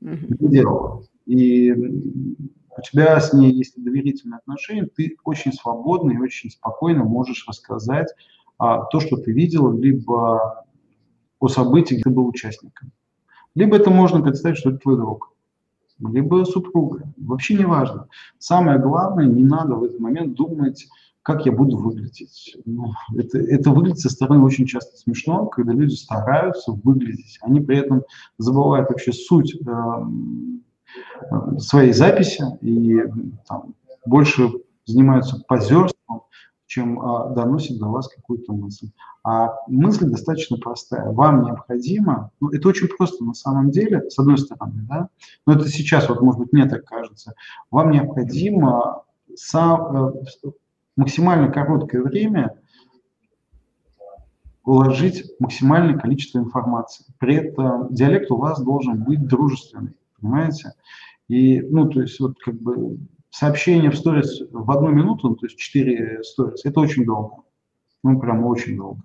не 0.00 0.48
делала. 0.48 1.04
И 1.26 1.72
у 1.72 2.80
тебя 2.82 3.20
с 3.20 3.32
ней 3.32 3.52
есть 3.52 3.74
доверительные 3.82 4.38
отношения, 4.38 4.86
ты 4.86 5.16
очень 5.24 5.52
свободно 5.52 6.12
и 6.12 6.18
очень 6.18 6.50
спокойно 6.50 7.04
можешь 7.04 7.44
рассказать 7.46 8.08
а, 8.58 8.84
то, 8.84 9.00
что 9.00 9.16
ты 9.16 9.32
видел, 9.32 9.72
либо 9.72 10.64
о 11.38 11.48
событии, 11.48 11.94
где 11.94 12.04
ты 12.04 12.10
был 12.10 12.26
участником. 12.26 12.92
Либо 13.54 13.76
это 13.76 13.90
можно 13.90 14.22
представить, 14.22 14.58
что 14.58 14.70
это 14.70 14.78
твой 14.78 14.96
друг, 14.96 15.31
либо 16.08 16.44
супруга. 16.44 17.12
Вообще 17.16 17.54
не 17.54 17.64
важно. 17.64 18.08
Самое 18.38 18.78
главное, 18.78 19.26
не 19.26 19.44
надо 19.44 19.74
в 19.74 19.84
этот 19.84 20.00
момент 20.00 20.34
думать, 20.34 20.88
как 21.22 21.46
я 21.46 21.52
буду 21.52 21.76
выглядеть. 21.76 22.56
Ну, 22.64 22.92
это, 23.16 23.38
это 23.38 23.70
выглядит 23.70 24.00
со 24.00 24.10
стороны 24.10 24.42
очень 24.42 24.66
часто 24.66 24.96
смешно, 24.96 25.46
когда 25.46 25.72
люди 25.72 25.94
стараются 25.94 26.72
выглядеть. 26.72 27.38
Они 27.42 27.60
при 27.60 27.78
этом 27.78 28.02
забывают 28.38 28.88
вообще 28.90 29.12
суть 29.12 29.54
э, 29.54 30.04
своей 31.58 31.92
записи 31.92 32.44
и 32.60 33.02
там, 33.46 33.74
больше 34.04 34.50
занимаются 34.84 35.42
позерством, 35.46 35.92
чем 36.72 36.98
а, 37.02 37.28
доносит 37.28 37.78
до 37.78 37.88
вас 37.88 38.08
какую-то 38.08 38.54
мысль. 38.54 38.88
А 39.24 39.56
мысль 39.66 40.06
достаточно 40.06 40.56
простая. 40.56 41.12
Вам 41.12 41.42
необходимо, 41.42 42.30
ну, 42.40 42.48
это 42.48 42.66
очень 42.66 42.88
просто 42.88 43.22
на 43.22 43.34
самом 43.34 43.70
деле, 43.70 44.08
с 44.08 44.18
одной 44.18 44.38
стороны, 44.38 44.86
да, 44.88 45.10
но 45.46 45.52
это 45.52 45.68
сейчас, 45.68 46.08
вот, 46.08 46.22
может 46.22 46.40
быть, 46.40 46.52
мне 46.54 46.66
так 46.66 46.86
кажется, 46.86 47.34
вам 47.70 47.90
необходимо 47.90 49.02
сам, 49.34 50.14
э, 50.14 50.50
максимально 50.96 51.52
короткое 51.52 52.00
время 52.00 52.58
уложить 54.64 55.30
максимальное 55.40 55.98
количество 55.98 56.38
информации. 56.38 57.04
При 57.18 57.34
этом 57.34 57.92
диалект 57.92 58.30
у 58.30 58.36
вас 58.36 58.62
должен 58.62 59.04
быть 59.04 59.26
дружественный, 59.26 59.94
понимаете? 60.18 60.72
И, 61.28 61.60
ну, 61.60 61.86
то 61.90 62.00
есть, 62.00 62.18
вот 62.18 62.38
как 62.38 62.54
бы 62.54 62.96
сообщение 63.32 63.90
в 63.90 63.96
сторис 63.96 64.42
в 64.52 64.70
одну 64.70 64.90
минуту, 64.90 65.30
ну, 65.30 65.34
то 65.34 65.46
есть 65.46 65.58
4 65.58 66.22
сторис, 66.22 66.64
это 66.64 66.80
очень 66.80 67.04
долго. 67.04 67.42
Ну, 68.04 68.20
прям 68.20 68.44
очень 68.44 68.76
долго. 68.76 69.02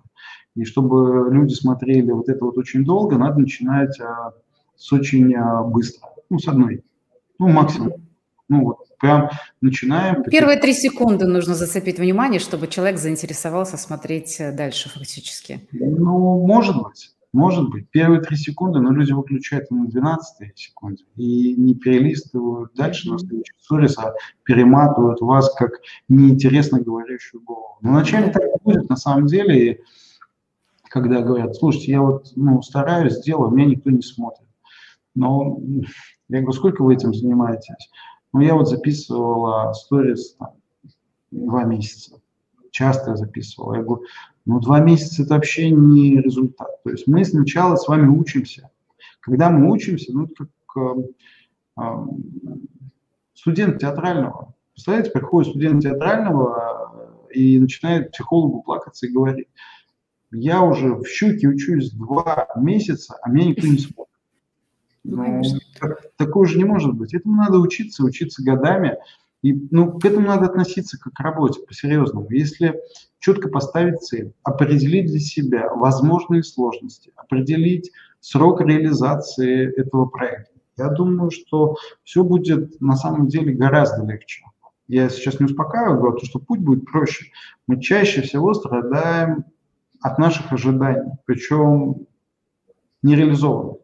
И 0.54 0.64
чтобы 0.64 1.30
люди 1.32 1.54
смотрели 1.54 2.10
вот 2.10 2.28
это 2.28 2.44
вот 2.44 2.58
очень 2.58 2.84
долго, 2.84 3.16
надо 3.16 3.40
начинать 3.40 3.98
а, 4.00 4.32
с 4.76 4.92
очень 4.92 5.34
а, 5.34 5.62
быстро. 5.62 6.08
Ну, 6.30 6.38
с 6.38 6.46
одной. 6.46 6.84
Ну, 7.38 7.48
максимум. 7.48 7.92
Ну, 8.48 8.64
вот 8.64 8.78
прям 8.98 9.30
начинаем. 9.60 10.22
Первые 10.24 10.58
три 10.58 10.72
секунды 10.72 11.26
нужно 11.26 11.54
зацепить 11.54 11.98
внимание, 11.98 12.40
чтобы 12.40 12.66
человек 12.66 12.98
заинтересовался 12.98 13.76
смотреть 13.76 14.40
дальше 14.54 14.88
фактически. 14.88 15.66
Ну, 15.72 16.46
может 16.46 16.76
быть. 16.82 17.12
Может 17.32 17.68
быть, 17.68 17.90
первые 17.90 18.22
три 18.22 18.36
секунды, 18.36 18.80
но 18.80 18.90
люди 18.90 19.12
выключают 19.12 19.70
на 19.70 19.86
12 19.86 20.58
секунде 20.58 21.04
и 21.16 21.54
не 21.56 21.74
перелистывают 21.74 22.72
дальше 22.74 23.10
на 23.10 23.18
следующий 23.18 23.52
сторис, 23.58 23.98
а 23.98 24.14
перематывают 24.44 25.20
вас 25.20 25.54
как 25.54 25.72
неинтересно 26.08 26.80
говорящую 26.80 27.42
голову. 27.42 27.76
Но 27.82 27.90
вначале 27.90 28.32
так 28.32 28.44
будет 28.64 28.88
на 28.88 28.96
самом 28.96 29.26
деле, 29.26 29.72
и 29.72 29.80
когда 30.84 31.20
говорят, 31.20 31.54
слушайте, 31.54 31.92
я 31.92 32.00
вот 32.00 32.32
ну, 32.34 32.62
стараюсь, 32.62 33.20
делаю, 33.20 33.50
меня 33.50 33.66
никто 33.66 33.90
не 33.90 34.02
смотрит. 34.02 34.48
Но 35.14 35.58
я 36.28 36.40
говорю, 36.40 36.52
сколько 36.52 36.82
вы 36.82 36.94
этим 36.94 37.12
занимаетесь? 37.12 37.90
Ну, 38.32 38.40
я 38.40 38.54
вот 38.54 38.68
записывала 38.68 39.74
сторис 39.74 40.38
два 41.30 41.64
месяца 41.64 42.18
часто 42.78 43.10
я 43.10 43.16
записывал. 43.16 43.74
Я 43.74 43.82
говорю, 43.82 44.04
ну, 44.48 44.60
два 44.60 44.80
месяца– 44.80 45.22
это 45.24 45.34
вообще 45.34 45.70
не 45.70 46.22
результат. 46.22 46.82
То 46.82 46.90
есть 46.90 47.06
мы 47.06 47.22
сначала 47.22 47.76
с 47.76 47.86
вами 47.86 48.08
учимся. 48.08 48.70
Когда 49.20 49.50
мы 49.50 49.70
учимся, 49.70 50.10
ну, 50.10 50.26
как 50.26 50.48
э, 50.76 51.02
э, 51.78 52.06
студент 53.34 53.78
театрального. 53.78 54.54
Представляете, 54.72 55.10
приходит 55.10 55.50
студент 55.50 55.82
театрального 55.82 57.20
э, 57.28 57.34
и 57.34 57.60
начинает 57.60 58.10
психологу 58.10 58.62
плакаться 58.62 59.06
и 59.06 59.12
говорить, 59.12 59.48
я 60.30 60.62
уже 60.62 60.94
в 60.94 61.06
щуке 61.06 61.46
учусь 61.46 61.90
два 61.90 62.48
месяца, 62.56 63.18
а 63.20 63.28
меня 63.28 63.50
никто 63.50 63.66
не 63.66 63.76
смотрит. 63.76 64.14
Ну, 65.04 65.42
такое 66.16 66.46
же 66.46 66.56
не 66.56 66.64
может 66.64 66.94
быть. 66.94 67.12
Этому 67.12 67.36
надо 67.36 67.58
учиться, 67.58 68.02
учиться 68.02 68.42
годами. 68.42 68.96
И 69.42 69.54
ну, 69.70 69.98
к 69.98 70.04
этому 70.04 70.26
надо 70.26 70.46
относиться 70.46 70.98
как 70.98 71.12
к 71.12 71.20
работе, 71.20 71.60
по-серьезному. 71.66 72.26
Если 72.30 72.80
четко 73.20 73.48
поставить 73.48 74.00
цель, 74.00 74.32
определить 74.42 75.06
для 75.06 75.20
себя 75.20 75.72
возможные 75.74 76.42
сложности, 76.42 77.12
определить 77.14 77.92
срок 78.20 78.60
реализации 78.60 79.72
этого 79.78 80.06
проекта, 80.06 80.58
я 80.76 80.88
думаю, 80.88 81.30
что 81.30 81.76
все 82.04 82.24
будет 82.24 82.80
на 82.80 82.96
самом 82.96 83.28
деле 83.28 83.52
гораздо 83.52 84.04
легче. 84.04 84.44
Я 84.88 85.08
сейчас 85.08 85.38
не 85.38 85.46
успокаиваю, 85.46 86.00
говорю, 86.00 86.24
что 86.24 86.38
путь 86.38 86.60
будет 86.60 86.86
проще. 86.86 87.26
Мы 87.66 87.80
чаще 87.80 88.22
всего 88.22 88.54
страдаем 88.54 89.44
от 90.00 90.18
наших 90.18 90.52
ожиданий, 90.52 91.12
причем 91.26 92.06
нереализованных. 93.02 93.76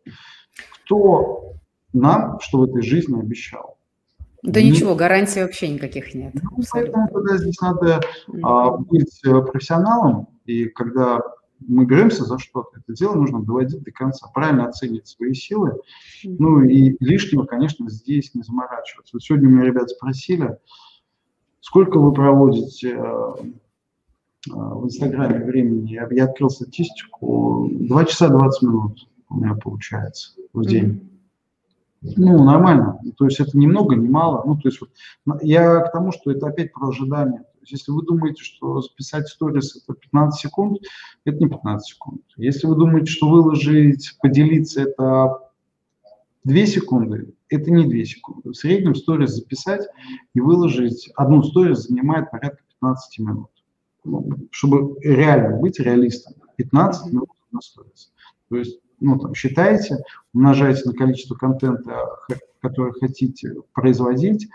Кто 0.84 1.54
нам, 1.92 2.40
что 2.40 2.58
в 2.58 2.62
этой 2.64 2.82
жизни 2.82 3.18
обещал? 3.20 3.73
Да 4.44 4.60
не... 4.60 4.70
ничего, 4.70 4.94
гарантий 4.94 5.40
вообще 5.40 5.68
никаких 5.68 6.14
нет. 6.14 6.34
Ну, 6.34 6.62
поэтому 6.70 7.08
тогда 7.08 7.38
здесь 7.38 7.58
надо 7.60 8.00
а, 8.42 8.76
быть 8.76 9.20
э, 9.24 9.40
профессионалом, 9.40 10.28
и 10.44 10.66
когда 10.66 11.22
мы 11.66 11.86
беремся 11.86 12.24
за 12.24 12.38
что-то, 12.38 12.78
это 12.78 12.92
дело 12.92 13.14
нужно 13.14 13.42
доводить 13.42 13.82
до 13.82 13.90
конца, 13.90 14.28
правильно 14.34 14.68
оценить 14.68 15.06
свои 15.06 15.32
силы, 15.32 15.80
ну 16.24 16.62
и 16.62 16.94
лишнего, 17.00 17.44
конечно, 17.44 17.88
здесь 17.88 18.34
не 18.34 18.42
заморачиваться. 18.42 19.16
Вот 19.16 19.22
сегодня 19.22 19.48
меня 19.48 19.64
ребят 19.64 19.88
спросили, 19.88 20.58
сколько 21.60 21.98
вы 21.98 22.12
проводите 22.12 22.90
э, 22.90 23.34
в 24.46 24.84
Инстаграме 24.84 25.42
времени, 25.42 25.92
я, 25.92 26.06
я 26.10 26.24
открыл 26.24 26.50
статистику, 26.50 27.70
2 27.72 28.04
часа 28.04 28.28
20 28.28 28.62
минут 28.62 29.08
у 29.30 29.36
меня 29.36 29.54
получается 29.54 30.32
в 30.52 30.66
день. 30.66 30.84
Mm-hmm. 30.84 31.13
Ну, 32.16 32.44
нормально. 32.44 33.00
То 33.16 33.24
есть 33.24 33.40
это 33.40 33.56
ни 33.56 33.66
много, 33.66 33.96
ни 33.96 34.06
мало. 34.06 34.42
Ну, 34.46 34.56
то 34.56 34.68
есть 34.68 34.80
вот, 34.80 34.90
я 35.42 35.80
к 35.80 35.92
тому, 35.92 36.12
что 36.12 36.30
это 36.30 36.48
опять 36.48 36.72
про 36.72 36.88
ожидание. 36.88 37.38
То 37.38 37.60
есть 37.62 37.72
если 37.72 37.92
вы 37.92 38.02
думаете, 38.02 38.42
что 38.42 38.82
записать 38.82 39.26
сторис 39.28 39.76
это 39.76 39.94
15 39.98 40.38
секунд, 40.38 40.78
это 41.24 41.38
не 41.38 41.48
15 41.48 41.86
секунд. 41.86 42.20
Если 42.36 42.66
вы 42.66 42.76
думаете, 42.76 43.10
что 43.10 43.28
выложить, 43.30 44.18
поделиться 44.20 44.82
это 44.82 45.50
2 46.44 46.66
секунды, 46.66 47.34
это 47.48 47.70
не 47.70 47.86
2 47.86 48.04
секунды. 48.04 48.50
В 48.50 48.54
среднем 48.54 48.94
сторис 48.94 49.30
записать 49.30 49.88
и 50.34 50.40
выложить 50.40 51.10
одну 51.16 51.42
сторис 51.42 51.86
занимает 51.88 52.30
порядка 52.30 52.62
15 52.80 53.18
минут. 53.20 53.50
Ну, 54.04 54.28
чтобы 54.50 55.00
реально 55.00 55.56
быть 55.56 55.80
реалистом, 55.80 56.34
15 56.56 57.12
минут 57.14 57.30
на 57.50 57.62
сторис. 57.62 58.12
То 58.50 58.56
есть 58.56 58.78
ну, 59.04 59.18
там, 59.18 59.34
считаете, 59.34 59.98
умножаете 60.32 60.82
на 60.86 60.94
количество 60.94 61.34
контента, 61.34 61.94
который 62.60 62.92
хотите 62.92 63.54
производить, 63.72 64.48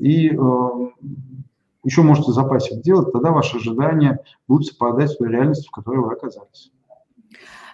и 0.00 0.30
э, 0.30 0.68
еще 1.84 2.02
можете 2.02 2.32
запасик 2.32 2.82
делать, 2.82 3.12
тогда 3.12 3.30
ваши 3.30 3.56
ожидания 3.56 4.20
будут 4.46 4.66
совпадать 4.66 5.10
с 5.10 5.16
той 5.16 5.30
реальностью, 5.30 5.68
в 5.68 5.74
которой 5.74 6.04
вы 6.04 6.12
оказались. 6.12 6.72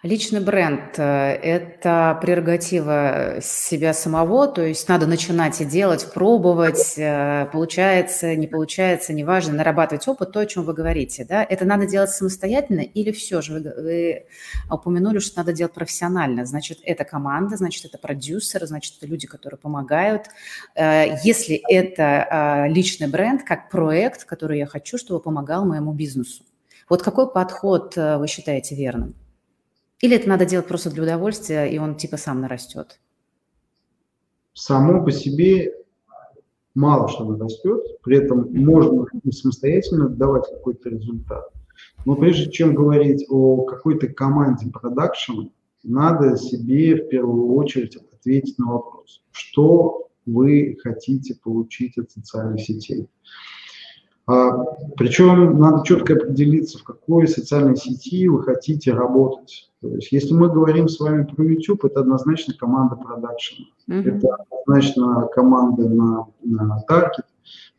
Личный 0.05 0.41
бренд 0.41 0.99
э,– 0.99 1.03
это 1.43 2.19
прерогатива 2.21 3.39
себя 3.41 3.95
самого, 3.95 4.47
то 4.47 4.61
есть 4.61 4.87
надо 4.87 5.07
начинать 5.07 5.63
и 5.63 5.65
делать, 5.65 6.13
пробовать, 6.13 6.99
э, 6.99 7.49
получается, 7.51 8.37
не 8.37 8.47
получается, 8.47 9.15
неважно, 9.15 9.55
нарабатывать 9.55 10.07
опыт, 10.07 10.33
то, 10.33 10.41
о 10.41 10.47
чем 10.47 10.65
вы 10.65 10.75
говорите. 10.75 11.25
Да? 11.25 11.43
Это 11.43 11.65
надо 11.65 11.87
делать 11.87 12.11
самостоятельно 12.11 12.81
или 12.81 13.13
все 13.13 13.41
же? 13.41 13.55
Вы, 13.55 13.61
вы 13.61 14.27
упомянули, 14.71 15.21
что 15.21 15.39
надо 15.39 15.55
делать 15.55 15.73
профессионально. 15.73 16.45
Значит, 16.45 16.81
это 16.83 17.05
команда, 17.05 17.57
значит, 17.57 17.87
это 17.87 17.97
продюсеры, 17.97 18.67
значит, 18.67 18.97
это 18.99 19.07
люди, 19.07 19.27
которые 19.27 19.57
помогают. 19.57 20.27
Э, 20.75 21.17
если 21.25 21.63
это 21.67 22.67
личный 22.69 23.07
бренд, 23.07 23.43
как 23.43 23.71
проект, 23.71 24.25
который 24.25 24.59
я 24.59 24.67
хочу, 24.67 24.99
чтобы 24.99 25.21
помогал 25.21 25.65
моему 25.65 25.95
бизнесу. 25.95 26.43
Вот 26.91 27.03
какой 27.03 27.33
подход 27.33 27.97
вы 27.97 28.27
считаете 28.29 28.75
верным? 28.75 29.15
Или 30.05 30.17
это 30.17 30.29
надо 30.29 30.45
делать 30.45 30.69
просто 30.69 30.91
для 30.91 31.03
удовольствия, 31.03 31.65
и 31.65 31.79
он 31.79 31.97
типа 31.97 32.19
сам 32.19 32.41
нарастет? 32.41 33.01
само 34.55 35.05
по 35.05 35.11
себе 35.11 35.75
мало 36.75 37.09
что 37.09 37.37
растет, 37.37 37.83
при 38.03 38.19
этом 38.19 38.53
можно 38.53 39.07
самостоятельно 39.31 40.09
давать 40.09 40.49
какой-то 40.49 40.91
результат. 40.91 41.51
Но 42.05 42.17
прежде 42.17 42.51
чем 42.51 42.75
говорить 42.75 43.25
о 43.29 43.63
какой-то 43.63 44.09
команде 44.09 44.71
продакшена, 44.71 45.49
надо 45.83 46.37
себе 46.37 46.97
в 46.97 47.09
первую 47.09 47.55
очередь 47.55 47.97
ответить 47.97 48.59
на 48.59 48.73
вопрос, 48.73 49.23
что 49.33 50.09
вы 50.27 50.77
хотите 50.83 51.35
получить 51.35 51.99
от 51.99 52.11
социальных 52.11 52.61
сетей. 52.61 53.09
А, 54.27 54.53
причем 54.97 55.59
надо 55.59 55.85
четко 55.85 56.15
определиться, 56.15 56.79
в 56.79 56.85
какой 56.85 57.29
социальной 57.29 57.77
сети 57.77 58.27
вы 58.29 58.43
хотите 58.43 58.93
работать. 58.93 59.71
То 59.81 59.89
есть, 59.89 60.13
если 60.13 60.33
мы 60.33 60.51
говорим 60.51 60.89
с 60.89 60.99
вами 60.99 61.25
про 61.25 61.45
YouTube, 61.45 61.85
это 61.85 62.01
однозначно 62.01 62.55
команда 62.55 62.97
продакшена. 62.97 63.67
Mm-hmm. 63.91 64.17
Это 64.17 64.37
однозначно 64.37 65.29
команда 65.35 65.89
на, 65.89 66.27
на 66.43 66.81
таргет, 66.89 67.27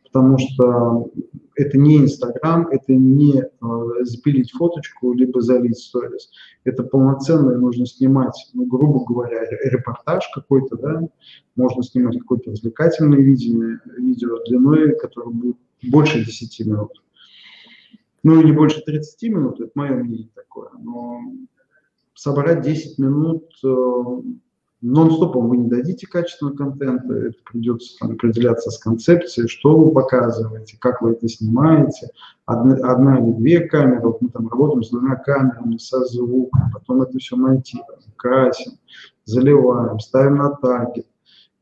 потому 0.04 0.38
что 0.38 1.10
это 1.56 1.78
не 1.78 1.98
Инстаграм, 1.98 2.68
это 2.68 2.92
не 2.92 3.40
э, 3.40 4.04
запилить 4.04 4.52
фоточку, 4.52 5.14
либо 5.14 5.40
залить 5.40 5.78
сторис. 5.78 6.30
Это 6.62 6.84
полноценно 6.84 7.58
нужно 7.58 7.86
снимать, 7.86 8.50
ну, 8.54 8.66
грубо 8.66 9.04
говоря, 9.04 9.40
репортаж 9.64 10.30
какой-то, 10.32 10.76
да, 10.76 11.02
можно 11.56 11.82
снимать 11.82 12.18
какое-то 12.18 12.52
развлекательное 12.52 13.18
видео, 13.18 13.78
видео 13.96 14.38
длиной, 14.46 14.96
которое 14.96 15.30
будет 15.30 15.56
больше 15.82 16.24
10 16.24 16.66
минут. 16.66 17.02
Ну, 18.22 18.42
не 18.42 18.52
больше 18.52 18.82
30 18.82 19.22
минут, 19.30 19.60
это 19.60 19.70
мое 19.74 19.92
мнение 19.92 20.28
такое, 20.34 20.70
но 20.78 21.20
собрать 22.14 22.62
10 22.62 22.98
минут 22.98 23.44
э, 23.62 23.68
нон-стопом 24.82 25.48
вы 25.48 25.58
не 25.58 25.68
дадите 25.68 26.06
качественного 26.06 26.56
контента, 26.56 27.14
это 27.14 27.36
придется 27.44 27.96
там, 27.98 28.12
определяться 28.12 28.70
с 28.70 28.78
концепцией, 28.78 29.48
что 29.48 29.76
вы 29.76 29.92
показываете, 29.92 30.76
как 30.80 31.02
вы 31.02 31.12
это 31.12 31.28
снимаете, 31.28 32.08
одна, 32.44 32.74
одна 32.74 33.18
или 33.18 33.32
две 33.32 33.60
камеры, 33.60 34.00
вот 34.00 34.20
мы 34.20 34.28
там 34.28 34.48
работаем 34.48 34.82
с 34.82 34.90
двумя 34.90 35.16
камерами, 35.16 35.76
со 35.78 36.04
звуком, 36.04 36.70
потом 36.72 37.02
это 37.02 37.18
все 37.18 37.36
монтируем, 37.36 38.00
красим, 38.16 38.72
заливаем, 39.24 39.98
ставим 40.00 40.36
на 40.36 40.50
таргет. 40.50 41.06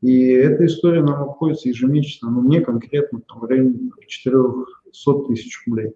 И 0.05 0.27
эта 0.33 0.67
история 0.67 1.01
нам 1.01 1.23
обходится 1.23 1.67
ежемесячно, 1.67 2.29
ну, 2.29 2.41
мне 2.41 2.61
конкретно 2.61 3.21
там, 3.27 3.39
в 3.39 3.45
районе 3.45 3.89
400 4.05 5.13
тысяч 5.27 5.63
рублей. 5.65 5.93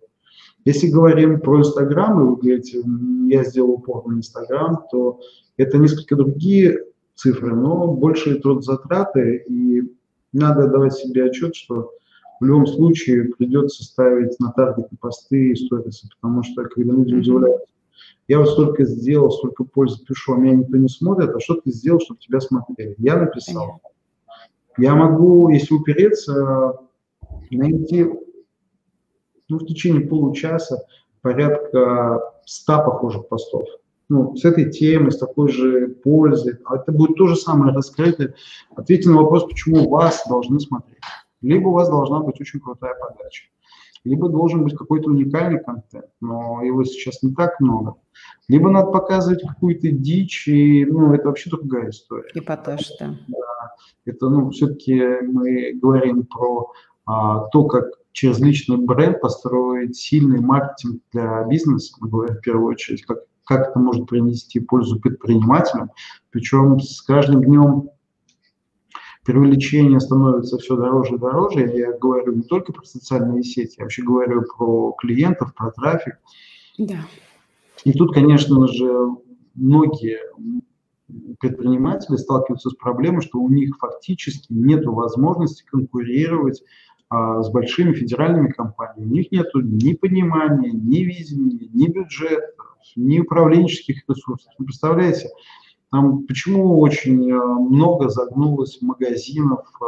Если 0.65 0.88
говорим 0.88 1.39
про 1.39 1.60
Инстаграм, 1.60 2.19
и 2.19 2.24
вы 2.24 2.36
говорите, 2.38 2.82
я 3.28 3.43
сделал 3.43 3.74
упор 3.74 4.08
на 4.08 4.17
Инстаграм, 4.17 4.80
то 4.91 5.19
это 5.58 5.78
несколько 5.78 6.15
другие 6.15 6.86
цифры, 7.13 7.56
но 7.56 7.93
большие 7.93 8.39
трудозатраты, 8.39 9.43
и 9.48 9.84
надо 10.34 10.67
давать 10.69 10.95
себе 10.95 11.26
отчет, 11.26 11.54
что 11.56 11.91
в 12.39 12.45
любом 12.45 12.65
случае 12.65 13.26
придется 13.26 13.84
ставить 13.84 14.39
на 14.39 14.52
таргеты 14.52 14.98
посты 15.00 15.52
и 15.52 15.56
сторисы, 15.56 16.10
потому 16.19 16.41
что 16.41 16.63
когда 16.63 16.95
люди 16.95 17.13
удивляются, 17.13 17.67
я 18.28 18.39
вот 18.39 18.50
столько 18.50 18.86
сделал, 18.86 19.30
столько 19.30 19.65
пользы 19.65 20.04
пишу, 20.04 20.34
а 20.34 20.38
меня 20.38 20.56
никто 20.56 20.78
не 20.78 20.89
смотрит, 20.89 21.30
а 21.30 21.39
что 21.39 21.62
ты 21.62 21.69
сделал, 21.69 22.00
чтобы 22.00 22.19
тебя 22.19 22.39
смотрели? 22.39 22.95
Я 22.98 23.15
написал. 23.15 23.82
Я 24.77 24.95
могу, 24.95 25.49
если 25.49 25.73
упереться, 25.73 26.77
найти 27.51 28.05
ну, 29.49 29.58
в 29.58 29.65
течение 29.65 30.08
получаса 30.08 30.86
порядка 31.21 32.34
100 32.45 32.86
похожих 32.86 33.27
постов 33.27 33.63
ну, 34.10 34.36
с 34.36 34.43
этой 34.43 34.71
темой, 34.71 35.12
с 35.12 35.17
такой 35.17 35.49
же 35.51 35.88
пользой. 35.88 36.58
А 36.65 36.77
это 36.77 36.91
будет 36.91 37.15
то 37.15 37.27
же 37.27 37.36
самое 37.36 37.73
раскрытие. 37.73 38.34
Ответьте 38.75 39.10
на 39.10 39.17
вопрос, 39.17 39.45
почему 39.45 39.88
вас 39.88 40.23
должны 40.27 40.60
смотреть. 40.60 40.97
Либо 41.41 41.69
у 41.69 41.73
вас 41.73 41.89
должна 41.89 42.19
быть 42.19 42.41
очень 42.41 42.60
крутая 42.60 42.95
подача, 42.95 43.45
либо 44.03 44.29
должен 44.29 44.63
быть 44.63 44.75
какой-то 44.75 45.09
уникальный 45.09 45.63
контент, 45.63 46.05
но 46.21 46.62
его 46.63 46.83
сейчас 46.83 47.21
не 47.23 47.33
так 47.33 47.59
много. 47.59 47.95
Либо 48.47 48.69
надо 48.69 48.91
показывать 48.91 49.41
какую-то 49.47 49.89
дичь, 49.91 50.47
и 50.47 50.85
ну, 50.85 51.13
это 51.13 51.27
вообще 51.27 51.49
другая 51.49 51.89
история. 51.89 52.29
Эпатаж, 52.33 52.89
да. 52.99 53.15
Это, 54.05 54.29
ну, 54.29 54.49
все-таки 54.49 55.01
мы 55.21 55.73
говорим 55.73 56.25
про 56.25 56.71
а, 57.05 57.47
то, 57.49 57.65
как 57.65 57.85
через 58.12 58.39
личный 58.39 58.77
бренд 58.77 59.21
построить 59.21 59.95
сильный 59.95 60.39
маркетинг 60.39 61.01
для 61.12 61.43
бизнеса, 61.45 61.95
мы 61.99 62.09
говорим 62.09 62.35
в 62.35 62.41
первую 62.41 62.67
очередь, 62.67 63.03
как 63.05 63.19
как 63.49 63.69
это 63.69 63.79
может 63.79 64.05
принести 64.05 64.59
пользу 64.59 64.99
предпринимателям. 64.99 65.89
Причем 66.29 66.79
с 66.79 67.01
каждым 67.01 67.43
днем 67.43 67.89
привлечение 69.29 69.99
становится 69.99 70.57
все 70.57 70.75
дороже 70.75 71.15
и 71.15 71.19
дороже. 71.19 71.71
Я 71.71 71.95
говорю 71.95 72.33
не 72.33 72.41
только 72.41 72.73
про 72.73 72.83
социальные 72.83 73.43
сети, 73.43 73.75
я 73.77 73.83
вообще 73.83 74.01
говорю 74.01 74.43
про 74.57 74.95
клиентов, 74.97 75.53
про 75.53 75.69
трафик. 75.69 76.17
Да. 76.79 77.05
И 77.83 77.93
тут, 77.93 78.11
конечно 78.11 78.67
же, 78.67 78.89
многие 79.53 80.17
предприниматели 81.39 82.15
сталкиваются 82.15 82.71
с 82.71 82.73
проблемой, 82.73 83.21
что 83.21 83.37
у 83.37 83.49
них 83.49 83.77
фактически 83.77 84.47
нет 84.49 84.83
возможности 84.85 85.63
конкурировать 85.63 86.63
а, 87.09 87.43
с 87.43 87.51
большими 87.51 87.93
федеральными 87.93 88.49
компаниями. 88.49 89.11
У 89.11 89.13
них 89.13 89.31
нет 89.31 89.47
ни 89.53 89.93
понимания, 89.93 90.71
ни 90.71 91.03
видения, 91.03 91.69
ни 91.71 91.85
бюджета, 91.85 92.47
ни 92.95 93.19
управленческих 93.19 94.05
ресурсов. 94.07 94.51
Вы 94.57 94.65
представляете, 94.65 95.29
там 95.91 96.23
почему 96.28 96.80
очень 96.80 97.32
э, 97.32 97.36
много 97.36 98.10
загнулось 98.10 98.80
магазинов 98.82 99.65
э, 99.82 99.86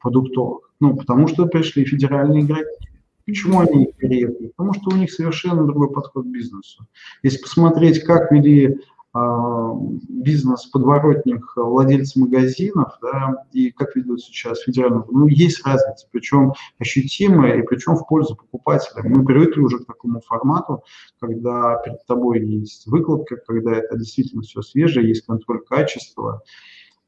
продуктовых? 0.00 0.72
Ну, 0.80 0.96
потому 0.96 1.26
что 1.28 1.46
пришли 1.46 1.84
федеральные 1.84 2.42
игроки. 2.42 2.88
Почему 3.26 3.60
они 3.60 3.86
переехали? 3.96 4.48
Потому 4.48 4.74
что 4.74 4.90
у 4.90 4.96
них 4.96 5.12
совершенно 5.12 5.64
другой 5.64 5.90
подход 5.92 6.24
к 6.24 6.28
бизнесу. 6.28 6.86
Если 7.22 7.40
посмотреть, 7.40 8.02
как 8.04 8.30
вели 8.32 8.80
бизнес 9.14 10.64
подворотних 10.66 11.54
владельцев 11.56 12.16
магазинов, 12.16 12.96
да, 13.02 13.44
и 13.52 13.70
как 13.70 13.94
ведут 13.94 14.22
сейчас 14.22 14.60
федеральные, 14.60 15.04
ну, 15.10 15.26
есть 15.26 15.66
разница, 15.66 16.06
причем 16.10 16.52
ощутимая, 16.78 17.58
и 17.58 17.62
причем 17.62 17.96
в 17.96 18.06
пользу 18.06 18.36
покупателя. 18.36 19.02
Мы 19.04 19.22
привыкли 19.24 19.60
уже 19.60 19.80
к 19.80 19.86
такому 19.86 20.22
формату, 20.22 20.82
когда 21.20 21.76
перед 21.84 22.06
тобой 22.06 22.40
есть 22.40 22.86
выкладка, 22.86 23.36
когда 23.36 23.72
это 23.72 23.98
действительно 23.98 24.42
все 24.42 24.62
свежее, 24.62 25.08
есть 25.08 25.26
контроль 25.26 25.62
качества, 25.62 26.42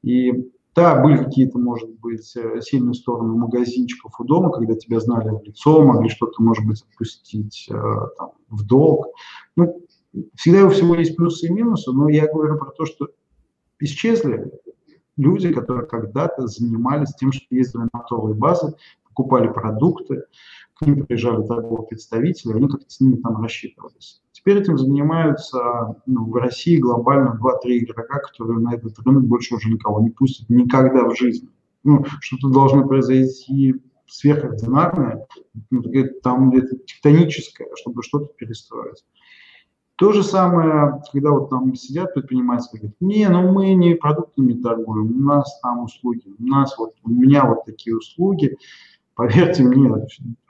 и 0.03 0.51
да, 0.75 1.01
были 1.01 1.19
какие-то, 1.19 1.59
может 1.59 1.89
быть, 2.01 2.35
э, 2.37 2.61
сильные 2.61 2.95
стороны 2.95 3.35
магазинчиков 3.37 4.13
у 4.19 4.25
дома, 4.25 4.51
когда 4.51 4.75
тебя 4.75 4.99
знали 4.99 5.31
в 5.31 5.43
лицо, 5.45 5.85
могли 5.85 6.09
что-то, 6.09 6.43
может 6.43 6.67
быть, 6.67 6.83
отпустить 6.83 7.69
э, 7.71 7.75
там, 8.19 8.33
в 8.51 8.67
долг. 8.67 9.07
Ну, 9.55 9.81
Всегда 10.35 10.67
у 10.67 10.71
всего 10.71 10.95
есть 10.95 11.17
плюсы 11.17 11.47
и 11.47 11.53
минусы, 11.53 11.91
но 11.93 12.09
я 12.09 12.27
говорю 12.27 12.59
про 12.59 12.71
то, 12.71 12.87
что 12.87 13.09
исчезли 13.81 14.51
люди, 15.17 15.53
которые 15.53 15.87
когда-то 15.87 16.47
занимались 16.47 17.15
тем, 17.15 17.33
что 17.33 17.45
ездили 17.51 17.83
на 17.83 17.89
оптовые 17.93 18.35
базы, 18.35 18.75
покупали 19.09 19.49
продукты, 19.49 20.25
к 20.75 20.87
ним 20.87 21.07
приезжали 21.07 21.47
торговые 21.47 21.87
представители, 21.87 22.53
они 22.53 22.69
как-то 22.69 22.91
с 22.91 23.01
ними 23.01 23.17
там 23.17 23.41
рассчитывались. 23.41 24.23
Теперь 24.33 24.59
этим 24.59 24.77
занимаются 24.77 26.03
ну, 26.07 26.31
в 26.31 26.35
России 26.35 26.79
глобально 26.79 27.39
2-3 27.41 27.79
игрока, 27.79 28.19
которые 28.19 28.59
на 28.59 28.75
этот 28.75 28.99
рынок 29.01 29.25
больше 29.25 29.55
уже 29.55 29.71
никого 29.71 30.01
не 30.01 30.11
пустят 30.11 30.49
никогда 30.51 31.09
в 31.09 31.17
жизни. 31.17 31.49
Ну, 31.85 32.05
что-то 32.21 32.49
должно 32.49 32.87
произойти 32.87 33.75
сверхординарное, 34.07 35.27
ну, 35.71 35.83
там 36.23 36.51
где-то 36.51 36.77
тектоническое, 36.79 37.69
чтобы 37.77 38.03
что-то 38.03 38.27
перестроить. 38.37 39.05
То 39.97 40.13
же 40.13 40.25
самое, 40.25 41.03
когда 41.13 41.31
вот 41.31 41.51
там 41.51 41.75
сидят 41.77 42.15
предприниматели, 42.15 42.79
говорят, 42.79 42.97
не, 43.01 43.29
ну 43.29 43.53
мы 43.53 43.75
не 43.75 43.95
продуктами 43.95 44.55
торгуем, 44.55 45.17
у 45.17 45.21
нас 45.21 45.61
там 45.61 45.85
услуги, 45.85 46.35
у 46.37 46.43
нас 46.45 46.77
вот, 46.77 46.95
у 47.05 47.11
меня 47.11 47.47
вот 47.47 47.65
такие 47.65 47.97
услуги. 47.97 48.57
Поверьте 49.15 49.63
мне, 49.63 49.89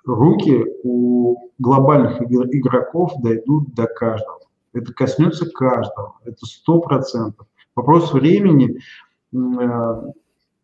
руки 0.07 0.65
у 0.83 1.51
глобальных 1.59 2.23
игроков 2.23 3.13
дойдут 3.21 3.75
до 3.75 3.87
каждого. 3.87 4.41
Это 4.73 4.95
коснется 4.95 5.47
каждого, 5.51 6.17
это 6.25 6.47
сто 6.47 6.81
процентов. 6.81 7.47
Вопрос 7.77 8.15
времени, 8.15 8.79
э, 8.79 9.37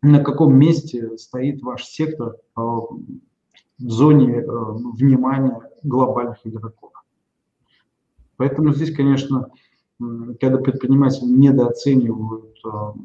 на 0.01 0.23
каком 0.23 0.55
месте 0.55 1.17
стоит 1.17 1.61
ваш 1.61 1.85
сектор 1.85 2.29
э, 2.29 2.35
в 2.55 2.99
зоне 3.77 4.37
э, 4.37 4.43
внимания 4.43 5.61
глобальных 5.83 6.39
игроков. 6.45 6.91
Поэтому 8.41 8.73
здесь, 8.73 8.91
конечно, 8.91 9.51
когда 9.99 10.57
предприниматели 10.57 11.25
недооценивают 11.25 12.57
а, 12.65 12.95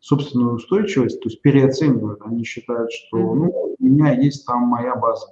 собственную 0.00 0.54
устойчивость, 0.54 1.20
то 1.20 1.28
есть 1.28 1.42
переоценивают, 1.42 2.22
они 2.24 2.44
считают, 2.44 2.90
что 2.90 3.18
ну, 3.18 3.76
у 3.78 3.84
меня 3.84 4.14
есть 4.18 4.46
там 4.46 4.62
моя 4.62 4.96
база. 4.96 5.26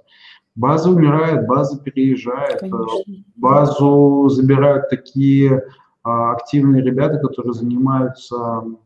База 0.53 0.91
умирает, 0.91 1.47
база 1.47 1.81
переезжает, 1.81 2.61
а, 2.61 2.69
Конечно. 2.69 3.23
базу 3.35 4.29
забирают 4.29 4.91
такие 4.91 5.63
а, 6.03 6.33
активные 6.33 6.83
ребята, 6.83 7.17
которые 7.17 7.53
занимаются 7.53 8.37
в 8.37 8.77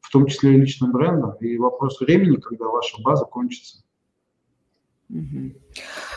в 0.00 0.10
том 0.10 0.26
числе 0.26 0.54
и 0.54 0.60
личным 0.60 0.90
брендом, 0.90 1.34
и 1.34 1.58
вопрос 1.58 2.00
времени, 2.00 2.36
когда 2.36 2.64
ваша 2.64 3.00
база 3.02 3.24
кончится. 3.26 3.84
Угу. 5.10 5.52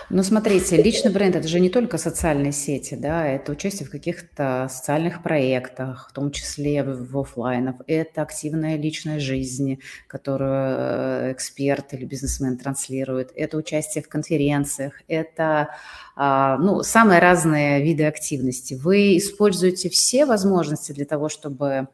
Ну, 0.10 0.24
смотрите, 0.24 0.82
личный 0.82 1.12
бренд– 1.12 1.36
это 1.38 1.48
же 1.48 1.60
не 1.60 1.70
только 1.70 1.98
социальные 1.98 2.52
сети, 2.52 2.96
да, 2.96 3.26
это 3.28 3.52
участие 3.52 3.88
в 3.88 3.92
каких-то 3.92 4.68
социальных 4.70 5.24
проектах, 5.24 6.10
в 6.10 6.14
том 6.14 6.32
числе 6.32 6.84
в 6.84 7.18
офлайнах. 7.18 7.76
Это 7.88 8.22
активная 8.22 8.78
личная 8.78 9.20
жизнь, 9.20 9.80
которую 10.08 10.52
э, 10.52 11.32
эксперт 11.32 11.94
или 11.94 12.06
бизнесмен 12.06 12.58
транслирует. 12.58 13.32
Это 13.36 13.58
участие 13.58 14.04
в 14.04 14.10
конференциях. 14.10 14.94
Это 15.08 15.70
а, 16.16 16.58
ну, 16.58 16.84
самые 16.84 17.20
разные 17.20 17.82
виды 17.82 18.06
активности. 18.06 18.74
Вы 18.74 19.18
используете 19.18 19.90
все 19.90 20.26
возможности 20.26 20.92
для 20.92 21.06
того, 21.06 21.30
чтобы 21.30 21.88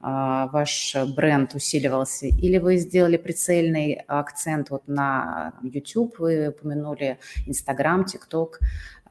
ваш 0.00 0.96
бренд 1.14 1.54
усиливался, 1.54 2.26
или 2.26 2.58
вы 2.58 2.78
сделали 2.78 3.16
прицельный 3.18 3.94
акцент 4.06 4.70
вот 4.70 4.88
на 4.88 5.52
YouTube, 5.62 6.18
вы 6.18 6.48
упомянули 6.48 7.18
Instagram, 7.46 8.06
TikTok. 8.06 8.54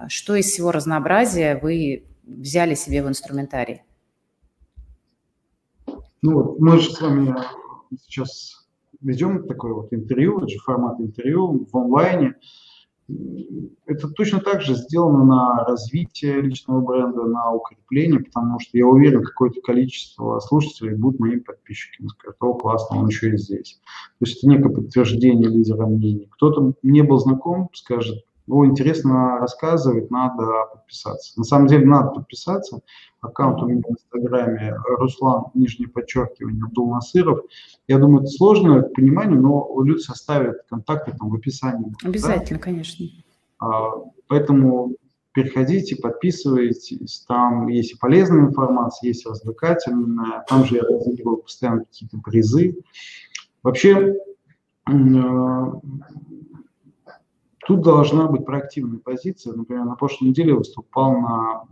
Что 0.08 0.36
из 0.36 0.46
всего 0.46 0.72
разнообразия 0.72 1.60
вы 1.62 2.06
взяли 2.24 2.74
себе 2.74 3.04
в 3.04 3.08
инструментарий? 3.08 3.84
Ну 6.22 6.56
мы 6.60 6.80
же 6.80 6.92
с 6.92 7.00
вами 7.00 7.36
сейчас 8.02 8.68
ведем 9.02 9.48
такое 9.48 9.74
вот 9.74 9.94
интервью, 9.94 10.40
это 10.40 10.50
же 10.50 10.60
формат 10.60 11.00
интервью 11.00 11.68
в 11.72 11.78
онлайне 11.78 12.36
это 13.86 14.08
точно 14.10 14.40
так 14.40 14.62
же 14.62 14.76
сделано 14.76 15.26
на 15.26 15.66
развитие 15.66 16.42
личного 16.42 16.82
бренда, 16.82 17.24
на 17.24 17.52
укрепление, 17.52 18.20
потому 18.20 18.60
что 18.60 18.78
я 18.78 18.86
уверен, 18.86 19.24
какое-то 19.24 19.62
количество 19.62 20.40
слушателей 20.40 20.96
будут 20.96 21.20
моими 21.20 21.40
подписчиками, 21.40 22.08
скажут, 22.08 22.38
о, 22.40 22.54
классно, 22.54 23.00
он 23.00 23.08
еще 23.08 23.34
и 23.34 23.38
здесь. 23.38 23.80
То 24.20 24.26
есть 24.26 24.38
это 24.38 24.48
некое 24.48 24.70
подтверждение 24.70 25.50
лидера 25.50 25.88
мнений. 25.88 26.30
Кто-то 26.32 26.74
не 26.84 27.02
был 27.02 27.18
знаком, 27.18 27.70
скажет, 27.74 28.24
о, 28.50 28.66
интересно 28.66 29.38
рассказывает, 29.40 30.10
надо 30.12 30.46
подписаться. 30.74 31.34
На 31.38 31.44
самом 31.44 31.68
деле 31.68 31.86
надо 31.86 32.10
подписаться. 32.10 32.82
Аккаунт 33.22 33.62
у 33.62 33.68
меня 33.68 33.82
в 33.88 33.92
Инстаграме 33.92 34.76
Руслан, 34.98 35.46
нижнее 35.54 35.90
подчеркивание, 35.90 36.64
Абдул 36.64 36.94
Насыров. 36.94 37.42
Я 37.88 38.00
думаю, 38.00 38.22
это 38.22 38.32
сложно 38.32 38.82
к 38.82 38.94
пониманию, 38.94 39.42
но 39.42 39.82
люди 39.84 40.00
составят 40.00 40.58
контакты 40.70 41.12
там 41.18 41.30
в 41.30 41.36
описании. 41.36 41.94
Обязательно, 42.04 42.60
да? 42.60 42.64
конечно. 42.64 43.06
А, 43.60 43.92
поэтому 44.28 44.96
переходите, 45.34 45.96
подписывайтесь, 45.96 47.26
там 47.28 47.68
есть 47.68 48.00
полезная 48.00 48.48
информация, 48.48 49.10
есть 49.10 49.26
развлекательная, 49.26 50.44
там 50.48 50.66
же 50.66 50.78
я 50.78 50.82
разыгрываю 50.84 51.38
постоянно 51.38 51.86
какие-то 51.86 52.18
призы. 52.20 52.78
Вообще, 53.64 54.16
Тут 57.70 57.82
должна 57.82 58.26
быть 58.26 58.48
проактивная 58.48 58.98
позиция. 58.98 59.54
Например, 59.54 59.86
на 59.86 59.94
прошлой 59.94 60.30
неделе 60.30 60.56
выступал 60.56 61.14
на 61.14 61.66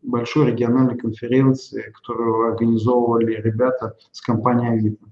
большой 0.00 0.52
региональной 0.52 0.96
конференции, 0.96 1.92
которую 1.92 2.52
организовывали 2.52 3.40
ребята 3.42 3.96
с 4.12 4.20
компанией 4.20 4.78
Авито. 4.78 5.04
То 5.04 5.10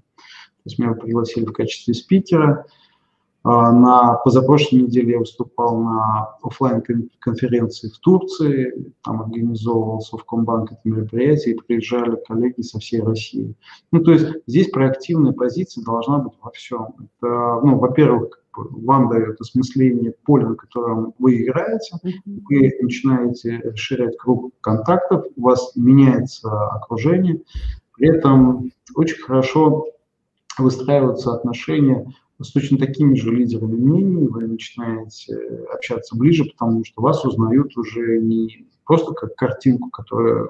есть 0.63 0.79
меня 0.79 0.93
пригласили 0.93 1.43
в 1.43 1.51
качестве 1.51 1.93
спикера. 1.93 2.65
А, 3.43 3.73
на 3.73 4.13
позапрошлой 4.23 4.83
неделе 4.83 5.11
я 5.11 5.19
выступал 5.19 5.75
на 5.75 6.37
офлайн 6.41 6.81
конференции 7.19 7.89
в 7.89 7.99
Турции, 7.99 8.93
там 9.03 9.23
организовывал 9.23 9.99
Совкомбанк 9.99 10.71
это 10.71 10.81
мероприятие, 10.85 11.55
и 11.55 11.57
приезжали 11.57 12.17
коллеги 12.25 12.61
со 12.61 12.79
всей 12.79 13.01
России. 13.01 13.53
Ну, 13.91 14.01
то 14.01 14.13
есть 14.13 14.27
здесь 14.47 14.69
проактивная 14.69 15.33
позиция 15.33 15.83
должна 15.83 16.19
быть 16.19 16.33
во 16.41 16.51
всем. 16.51 16.95
Это, 17.19 17.59
ну, 17.65 17.77
во-первых, 17.79 18.40
вам 18.55 19.09
дает 19.09 19.39
осмысление 19.39 20.13
поля, 20.23 20.49
на 20.49 20.55
котором 20.55 21.13
вы 21.19 21.41
играете, 21.41 21.97
вы 22.25 22.71
начинаете 22.81 23.59
расширять 23.63 24.17
круг 24.17 24.53
контактов, 24.61 25.25
у 25.35 25.41
вас 25.41 25.73
меняется 25.75 26.49
окружение, 26.69 27.41
при 27.95 28.09
этом 28.09 28.71
очень 28.95 29.21
хорошо 29.21 29.87
выстраиваются 30.57 31.33
отношения 31.33 32.11
с 32.39 32.51
точно 32.51 32.77
такими 32.77 33.15
же 33.15 33.31
лидерами 33.31 33.75
мнений, 33.75 34.27
вы 34.27 34.47
начинаете 34.47 35.37
общаться 35.73 36.17
ближе, 36.17 36.45
потому 36.45 36.83
что 36.83 37.01
вас 37.01 37.23
узнают 37.23 37.77
уже 37.77 38.19
не 38.19 38.65
просто 38.85 39.13
как 39.13 39.35
картинку, 39.35 39.89
которая 39.89 40.49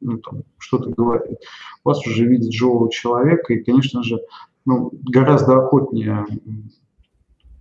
ну, 0.00 0.18
там, 0.18 0.42
что-то 0.58 0.90
говорит. 0.90 1.38
Вас 1.84 2.06
уже 2.06 2.26
видят 2.26 2.52
живого 2.52 2.90
человека, 2.90 3.54
и, 3.54 3.62
конечно 3.62 4.02
же, 4.02 4.20
ну, 4.64 4.92
гораздо 5.02 5.58
охотнее 5.58 6.26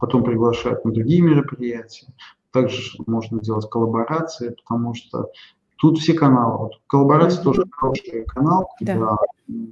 потом 0.02 0.24
приглашают 0.24 0.84
на 0.84 0.92
другие 0.92 1.22
мероприятия. 1.22 2.08
Также 2.52 2.82
можно 3.06 3.40
делать 3.40 3.70
коллаборации, 3.70 4.50
потому 4.50 4.96
что 4.96 5.30
тут 5.78 6.00
все 6.00 6.14
каналы. 6.14 6.58
Вот 6.58 6.82
коллаборация 6.88 7.40
mm-hmm. 7.40 7.44
тоже 7.44 7.66
хороший 7.72 8.26
канал, 8.26 8.68
когда 8.80 9.18
да. 9.48 9.68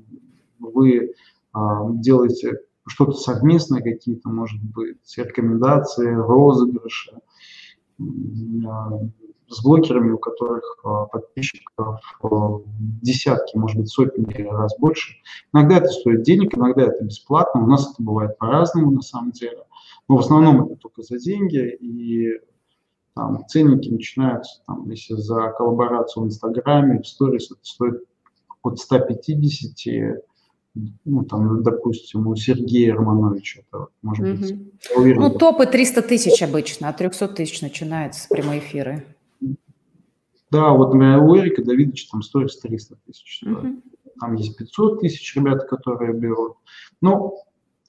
вы 0.59 1.13
а, 1.51 1.89
делаете 1.89 2.59
что-то 2.85 3.13
совместное, 3.13 3.81
какие-то, 3.81 4.29
может 4.29 4.61
быть, 4.61 5.17
рекомендации, 5.17 6.13
розыгрыши 6.13 7.17
а, 7.99 8.99
с 9.47 9.63
блогерами, 9.63 10.11
у 10.11 10.19
которых 10.19 10.77
а, 10.83 11.05
подписчиков 11.05 11.99
а, 12.21 12.27
десятки, 13.01 13.57
может 13.57 13.79
быть, 13.79 13.89
сотни 13.89 14.43
раз 14.43 14.77
больше. 14.77 15.15
Иногда 15.53 15.77
это 15.77 15.87
стоит 15.87 16.21
денег, 16.21 16.55
иногда 16.55 16.83
это 16.83 17.03
бесплатно. 17.03 17.63
У 17.63 17.67
нас 17.67 17.91
это 17.91 18.03
бывает 18.03 18.37
по-разному 18.37 18.91
на 18.91 19.01
самом 19.01 19.31
деле. 19.31 19.63
Но 20.09 20.17
в 20.17 20.19
основном 20.19 20.65
это 20.65 20.75
только 20.75 21.03
за 21.03 21.19
деньги, 21.19 21.77
и 21.79 22.39
там, 23.13 23.45
ценники 23.47 23.89
начинаются, 23.89 24.61
там, 24.65 24.89
если 24.89 25.13
за 25.13 25.53
коллаборацию 25.57 26.23
в 26.23 26.25
Инстаграме, 26.27 27.01
в 27.01 27.07
сторис 27.07 27.51
это 27.51 27.59
стоит 27.63 28.03
от 28.61 28.79
150 28.79 30.23
ну, 31.03 31.23
там, 31.23 31.63
допустим, 31.63 32.27
у 32.27 32.35
Сергея 32.35 32.93
Романовича, 32.93 33.61
это, 33.61 33.87
может 34.01 34.25
угу. 34.25 34.37
быть, 34.37 34.55
уверен, 34.95 35.19
Ну, 35.19 35.29
топы 35.31 35.65
300 35.65 36.01
тысяч 36.03 36.41
обычно, 36.41 36.89
от 36.89 36.97
300 36.97 37.27
тысяч 37.29 37.61
начинаются 37.61 38.27
прямые 38.29 38.59
эфиры. 38.59 39.05
Да, 40.51 40.71
вот 40.71 40.93
например, 40.93 41.23
у 41.23 41.37
Эрика 41.37 41.63
Давидовича 41.63 42.07
там 42.11 42.21
стоит 42.21 42.49
300 42.61 42.95
тысяч. 43.05 43.43
Угу. 43.43 43.81
Там 44.19 44.35
есть 44.35 44.57
500 44.57 45.01
тысяч 45.01 45.35
ребят, 45.35 45.65
которые 45.67 46.13
берут. 46.13 46.53
Но 47.01 47.35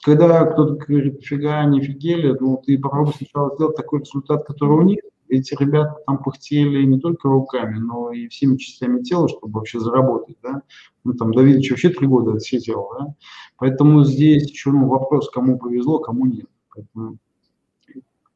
когда 0.03 0.45
кто-то 0.47 0.75
говорит, 0.75 1.23
фига, 1.23 1.65
не 1.65 1.81
фигели, 1.81 2.37
ну, 2.39 2.63
ты 2.65 2.79
попробуй 2.79 3.15
сначала 3.15 3.55
сделать 3.55 3.77
такой 3.77 4.01
результат, 4.01 4.45
который 4.47 4.79
у 4.79 4.83
них, 4.83 5.01
эти 5.29 5.55
ребята 5.59 5.97
там 6.07 6.23
пыхтели 6.23 6.83
не 6.85 6.99
только 6.99 7.29
руками, 7.29 7.79
но 7.79 8.11
и 8.11 8.29
всеми 8.29 8.57
частями 8.57 9.03
тела, 9.03 9.29
чтобы 9.29 9.59
вообще 9.59 9.79
заработать, 9.79 10.37
да. 10.43 10.63
Ну, 11.05 11.15
там 11.15 11.33
Давидович 11.33 11.71
вообще 11.71 11.91
три 11.91 12.07
года 12.07 12.35
отсидел, 12.35 12.91
да. 12.99 13.15
Поэтому 13.57 14.05
здесь 14.05 14.51
еще 14.51 14.71
ну, 14.71 14.89
вопрос, 14.89 15.31
кому 15.31 15.59
повезло, 15.59 16.01
кому 16.01 16.27
нет. 16.27 16.47
Поэтому 16.75 17.19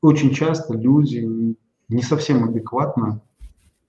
очень 0.01 0.33
часто 0.33 0.75
люди 0.75 1.57
не 1.89 2.03
совсем 2.03 2.45
адекватно 2.45 3.23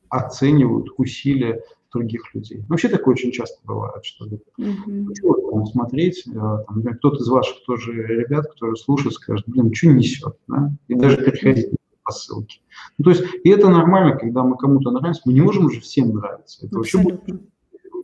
оценивают 0.09 0.87
усилия 0.97 1.61
других 1.95 2.33
людей. 2.35 2.63
Вообще 2.67 2.89
такое 2.89 3.13
очень 3.13 3.31
часто 3.31 3.57
бывает, 3.63 4.03
что 4.05 4.27
mm-hmm. 4.27 5.65
смотреть, 5.71 6.27
э, 6.27 6.31
там, 6.31 6.83
кто-то 6.97 7.17
из 7.17 7.27
ваших 7.27 7.63
тоже 7.65 7.93
ребят, 7.93 8.47
которые 8.51 8.75
слушают, 8.75 9.15
скажет, 9.15 9.45
блин, 9.47 9.73
что 9.73 9.87
несет, 9.87 10.37
да? 10.47 10.71
и 10.87 10.95
даже 10.95 11.17
переходить 11.17 11.69
по 12.03 12.11
ссылке. 12.11 12.59
Ну, 12.97 13.05
то 13.05 13.09
есть, 13.11 13.23
и 13.43 13.49
это 13.49 13.69
нормально, 13.69 14.17
когда 14.17 14.43
мы 14.43 14.57
кому-то 14.57 14.91
нравимся, 14.91 15.21
мы 15.25 15.33
не 15.33 15.41
можем 15.41 15.65
уже 15.65 15.81
всем 15.81 16.09
нравиться. 16.09 16.67
Это 16.67 16.79
Абсолютно. 16.79 17.13
вообще 17.13 17.45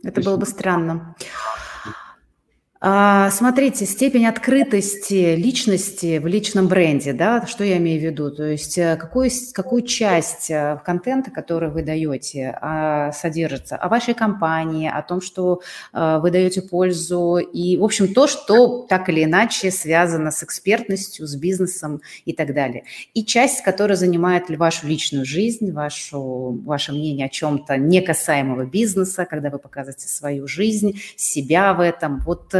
это 0.02 0.20
было 0.22 0.36
бы 0.36 0.46
странно. 0.46 1.14
А, 2.84 3.30
смотрите, 3.30 3.86
степень 3.86 4.26
открытости 4.26 5.36
личности 5.36 6.18
в 6.18 6.26
личном 6.26 6.66
бренде, 6.66 7.12
да, 7.12 7.46
что 7.46 7.62
я 7.62 7.76
имею 7.76 8.00
в 8.00 8.02
виду? 8.02 8.32
То 8.32 8.42
есть 8.42 8.76
э, 8.76 8.96
какую, 8.96 9.30
какую 9.54 9.82
часть 9.82 10.50
э, 10.50 10.80
контента, 10.84 11.30
который 11.30 11.70
вы 11.70 11.84
даете, 11.84 12.58
а, 12.60 13.12
содержится 13.12 13.76
о 13.76 13.88
вашей 13.88 14.14
компании, 14.14 14.90
о 14.92 15.00
том, 15.02 15.20
что 15.20 15.60
э, 15.92 16.18
вы 16.20 16.32
даете 16.32 16.60
пользу 16.60 17.36
и, 17.36 17.76
в 17.76 17.84
общем, 17.84 18.12
то, 18.12 18.26
что 18.26 18.84
так 18.88 19.08
или 19.08 19.22
иначе 19.22 19.70
связано 19.70 20.32
с 20.32 20.42
экспертностью, 20.42 21.28
с 21.28 21.36
бизнесом 21.36 22.00
и 22.24 22.32
так 22.32 22.52
далее. 22.52 22.82
И 23.14 23.24
часть, 23.24 23.62
которая 23.62 23.96
занимает 23.96 24.50
вашу 24.58 24.88
личную 24.88 25.24
жизнь, 25.24 25.70
вашу, 25.70 26.60
ваше 26.64 26.90
мнение 26.90 27.26
о 27.26 27.28
чем-то 27.30 27.76
не 27.76 28.00
касаемого 28.00 28.64
бизнеса, 28.64 29.24
когда 29.24 29.50
вы 29.50 29.60
показываете 29.60 30.08
свою 30.08 30.48
жизнь, 30.48 31.00
себя 31.14 31.74
в 31.74 31.80
этом. 31.80 32.18
Вот 32.26 32.52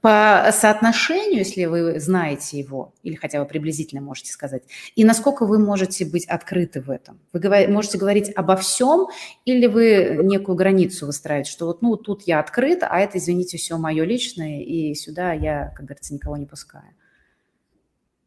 по 0.00 0.48
соотношению, 0.52 1.38
если 1.38 1.66
вы 1.66 2.00
знаете 2.00 2.58
его, 2.58 2.94
или 3.02 3.14
хотя 3.14 3.42
бы 3.42 3.48
приблизительно 3.48 4.00
можете 4.00 4.32
сказать, 4.32 4.62
и 4.96 5.04
насколько 5.04 5.46
вы 5.46 5.58
можете 5.58 6.04
быть 6.04 6.26
открыты 6.26 6.80
в 6.80 6.90
этом? 6.90 7.20
Вы 7.32 7.68
можете 7.68 7.98
говорить 7.98 8.32
обо 8.34 8.56
всем, 8.56 9.08
или 9.44 9.66
вы 9.66 10.20
некую 10.22 10.56
границу 10.56 11.06
выстраиваете, 11.06 11.50
что 11.50 11.66
вот 11.66 11.82
ну 11.82 11.96
тут 11.96 12.22
я 12.22 12.40
открыт, 12.40 12.80
а 12.82 12.98
это, 12.98 13.18
извините, 13.18 13.58
все 13.58 13.76
мое 13.76 14.04
личное, 14.04 14.62
и 14.62 14.94
сюда 14.94 15.32
я, 15.32 15.72
как 15.76 15.86
говорится, 15.86 16.14
никого 16.14 16.36
не 16.36 16.46
пускаю? 16.46 16.94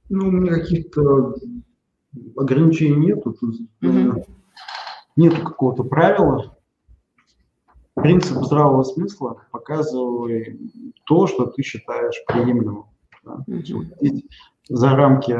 Ну, 0.09 0.27
у 0.27 0.31
меня 0.31 0.55
каких-то 0.55 1.35
ограничений 2.35 3.07
нету. 3.07 3.35
Угу. 3.81 4.25
Нету 5.15 5.43
какого-то 5.43 5.83
правила. 5.83 6.57
Принцип 7.95 8.37
здравого 8.43 8.83
смысла 8.83 9.41
показывай 9.51 10.59
то, 11.05 11.27
что 11.27 11.45
ты 11.45 11.61
считаешь 11.61 12.23
приемлемым. 12.27 12.85
Да? 13.23 13.43
Mm-hmm. 13.47 14.23
За 14.69 14.91
рамки 14.91 15.37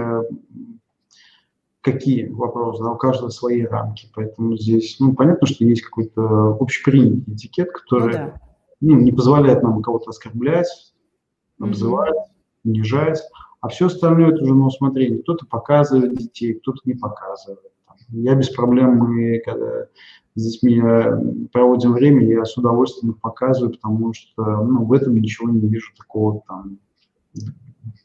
какие 1.82 2.28
вопросы, 2.28 2.84
да, 2.84 2.92
у 2.92 2.98
каждого 2.98 3.30
свои 3.30 3.64
рамки, 3.64 4.10
поэтому 4.14 4.56
здесь, 4.56 4.98
ну, 5.00 5.16
понятно, 5.16 5.48
что 5.48 5.66
есть 5.66 5.82
какой-то 5.82 6.58
общепринятый 6.60 7.34
этикет, 7.34 7.72
который 7.72 8.18
ну, 8.18 8.26
да. 8.26 8.42
ну, 8.82 9.00
не 9.00 9.12
позволяет 9.12 9.64
нам 9.64 9.82
кого-то 9.82 10.12
оскорблять, 10.12 10.94
обзывать, 11.60 12.16
mm-hmm. 12.16 12.70
унижать, 12.70 13.22
а 13.62 13.70
все 13.70 13.86
остальное 13.86 14.34
это 14.34 14.44
уже 14.44 14.56
на 14.56 14.66
усмотрение. 14.66 15.22
Кто-то 15.22 15.46
показывает 15.46 16.18
детей, 16.18 16.56
кто-то 16.56 16.80
не 16.86 16.96
показывает. 16.96 17.60
Я 18.10 18.36
без 18.36 18.50
проблем, 18.50 18.98
мы 18.98 19.40
когда 19.46 19.86
с 20.36 20.44
детьми 20.44 20.82
э, 20.82 21.48
проводим 21.54 21.94
время, 21.94 22.26
я 22.26 22.44
с 22.44 22.58
удовольствием 22.58 23.14
их 23.14 23.22
показываю, 23.22 23.74
потому 23.74 24.14
что 24.14 24.64
ну, 24.64 24.84
в 24.86 24.92
этом 24.94 25.16
ничего 25.16 25.50
не 25.50 25.68
вижу 25.68 25.94
такого 25.96 26.42
там 26.48 26.80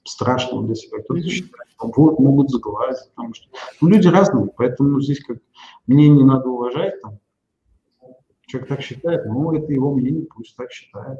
страшного 0.04 0.66
для 0.66 0.74
себя. 0.74 0.98
Кто-то 1.02 1.22
считает, 1.22 1.68
вот, 1.80 2.18
могут 2.18 2.50
заглазить, 2.50 3.10
потому 3.14 3.34
что 3.34 3.48
ну, 3.80 3.88
люди 3.88 4.08
разные, 4.08 4.50
поэтому 4.54 5.00
здесь 5.00 5.24
как 5.24 5.38
мнение 5.86 6.24
надо 6.24 6.48
уважать. 6.50 7.00
Там. 7.00 7.18
Человек 8.42 8.68
так 8.68 8.80
считает, 8.82 9.24
ну, 9.24 9.52
это 9.52 9.72
его 9.72 9.94
мнение, 9.94 10.26
пусть 10.26 10.54
так 10.54 10.70
считает. 10.70 11.18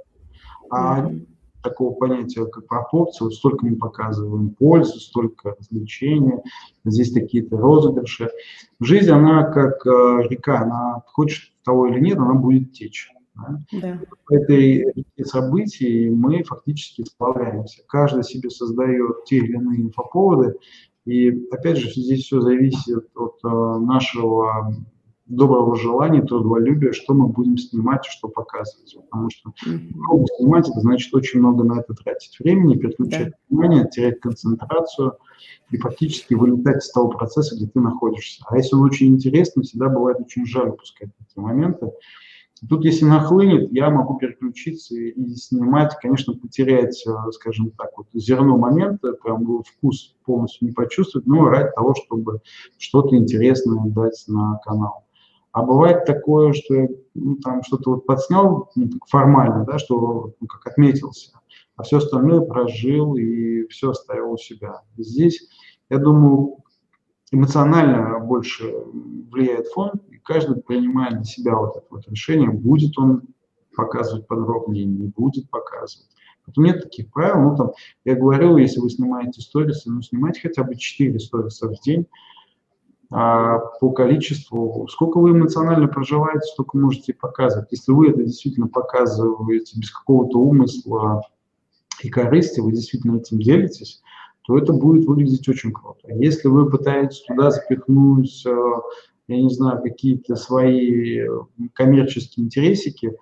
А 0.70 1.08
mm-hmm 1.08 1.26
такого 1.68 1.94
понятия, 1.94 2.46
как 2.46 2.66
пропорции. 2.66 3.24
Вот 3.24 3.34
столько 3.34 3.66
мы 3.66 3.76
показываем 3.76 4.50
пользу, 4.50 5.00
столько 5.00 5.56
развлечения, 5.58 6.42
здесь 6.84 7.12
какие-то 7.12 7.56
розыгрыши. 7.56 8.30
Жизнь, 8.80 9.10
она 9.10 9.44
как 9.44 9.86
э, 9.86 10.22
река, 10.28 10.60
она 10.60 11.02
хочет 11.06 11.52
того 11.64 11.88
или 11.88 12.00
нет, 12.00 12.18
она 12.18 12.34
будет 12.34 12.72
течь. 12.72 13.10
Да? 13.34 13.60
Да. 13.72 14.00
В 14.28 14.32
этой 14.32 14.92
реке 14.92 15.24
событий 15.24 16.10
мы 16.10 16.42
фактически 16.44 17.02
сплавляемся. 17.02 17.82
Каждый 17.88 18.24
себе 18.24 18.50
создает 18.50 19.24
те 19.24 19.36
или 19.38 19.54
иные 19.54 19.82
инфоповоды. 19.82 20.54
И 21.04 21.30
опять 21.50 21.78
же, 21.78 21.90
здесь 21.90 22.24
все 22.24 22.40
зависит 22.40 23.10
от 23.14 23.38
э, 23.44 23.48
нашего 23.48 24.74
доброго 25.26 25.76
желания, 25.76 26.22
трудолюбия, 26.22 26.92
что 26.92 27.14
мы 27.14 27.28
будем 27.28 27.58
снимать 27.58 28.06
и 28.06 28.10
что 28.10 28.28
показывать. 28.28 28.96
Потому 29.10 29.30
что 29.30 29.52
много 29.64 30.24
снимать, 30.36 30.68
это 30.68 30.80
значит 30.80 31.12
очень 31.14 31.40
много 31.40 31.64
на 31.64 31.80
это 31.80 31.94
тратить 31.94 32.38
времени, 32.38 32.76
переключать 32.76 33.30
да. 33.30 33.36
внимание, 33.48 33.88
терять 33.88 34.20
концентрацию 34.20 35.16
и 35.70 35.76
фактически 35.76 36.34
вылетать 36.34 36.82
из 36.82 36.90
того 36.90 37.08
процесса, 37.08 37.56
где 37.56 37.66
ты 37.66 37.80
находишься. 37.80 38.44
А 38.46 38.56
если 38.56 38.76
он 38.76 38.84
очень 38.84 39.08
интересный, 39.08 39.64
всегда 39.64 39.88
бывает 39.88 40.20
очень 40.20 40.46
жаль 40.46 40.68
упускать 40.68 41.10
эти 41.20 41.38
моменты. 41.38 41.90
Тут, 42.68 42.84
если 42.84 43.04
нахлынет, 43.04 43.70
я 43.72 43.90
могу 43.90 44.16
переключиться 44.16 44.94
и 44.94 45.34
снимать, 45.34 45.94
конечно, 46.00 46.32
потерять, 46.32 47.06
э, 47.06 47.12
скажем 47.32 47.70
так, 47.72 47.90
вот 47.98 48.06
зерно 48.14 48.56
момента, 48.56 49.12
прям 49.12 49.62
вкус 49.62 50.16
полностью 50.24 50.68
не 50.68 50.72
почувствовать, 50.72 51.26
но 51.26 51.50
ради 51.50 51.70
того, 51.74 51.94
чтобы 51.94 52.40
что-то 52.78 53.14
интересное 53.14 53.84
дать 53.84 54.24
на 54.26 54.58
канал. 54.64 55.05
А 55.56 55.62
бывает 55.62 56.04
такое, 56.04 56.52
что 56.52 56.74
я 56.74 56.88
ну, 57.14 57.36
там 57.36 57.62
что-то 57.62 57.92
вот 57.92 58.04
подснял 58.04 58.70
ну, 58.74 58.90
формально, 59.08 59.64
да, 59.64 59.78
что 59.78 60.34
ну, 60.38 60.46
как 60.46 60.66
отметился, 60.66 61.30
а 61.76 61.82
все 61.82 61.96
остальное 61.96 62.42
прожил 62.42 63.16
и 63.16 63.66
все 63.68 63.92
оставил 63.92 64.32
у 64.32 64.36
себя. 64.36 64.82
Здесь, 64.98 65.48
я 65.88 65.96
думаю, 65.96 66.58
эмоционально 67.32 68.20
больше 68.20 68.70
влияет 69.32 69.68
фон, 69.68 69.92
и 70.10 70.18
каждый 70.18 70.60
принимает 70.60 71.14
для 71.14 71.24
себя 71.24 71.56
вот 71.56 71.74
это 71.78 71.86
вот 71.88 72.06
решение, 72.06 72.50
будет 72.50 72.98
он 72.98 73.22
показывать 73.74 74.26
подробнее, 74.26 74.84
не 74.84 75.06
будет 75.06 75.48
показывать. 75.48 76.10
Поэтому 76.44 76.66
нет 76.66 76.82
таких 76.82 77.10
правил. 77.10 77.40
Ну, 77.40 77.56
там, 77.56 77.72
я 78.04 78.14
говорил, 78.14 78.58
если 78.58 78.80
вы 78.80 78.90
снимаете 78.90 79.40
сторисы, 79.40 79.90
ну, 79.90 80.02
снимайте 80.02 80.42
хотя 80.42 80.64
бы 80.64 80.76
4 80.76 81.18
сториса 81.18 81.66
в 81.70 81.80
день, 81.80 82.06
а 83.10 83.58
по 83.80 83.90
количеству, 83.90 84.88
сколько 84.90 85.18
вы 85.18 85.30
эмоционально 85.30 85.88
проживаете, 85.88 86.46
столько 86.52 86.76
можете 86.76 87.14
показывать. 87.14 87.68
Если 87.70 87.92
вы 87.92 88.10
это 88.10 88.22
действительно 88.22 88.68
показываете 88.68 89.78
без 89.78 89.90
какого-то 89.90 90.38
умысла 90.38 91.22
и 92.02 92.08
корысти, 92.08 92.60
вы 92.60 92.72
действительно 92.72 93.18
этим 93.18 93.38
делитесь, 93.38 94.02
то 94.42 94.58
это 94.58 94.72
будет 94.72 95.06
выглядеть 95.06 95.48
очень 95.48 95.72
круто. 95.72 96.12
Если 96.14 96.48
вы 96.48 96.68
пытаетесь 96.70 97.22
туда 97.22 97.50
запихнуть, 97.50 98.44
э, 98.46 98.74
я 99.28 99.42
не 99.42 99.50
знаю, 99.50 99.82
какие-то 99.82 100.36
свои 100.36 101.26
коммерческие 101.74 102.46
интересики, 102.46 103.16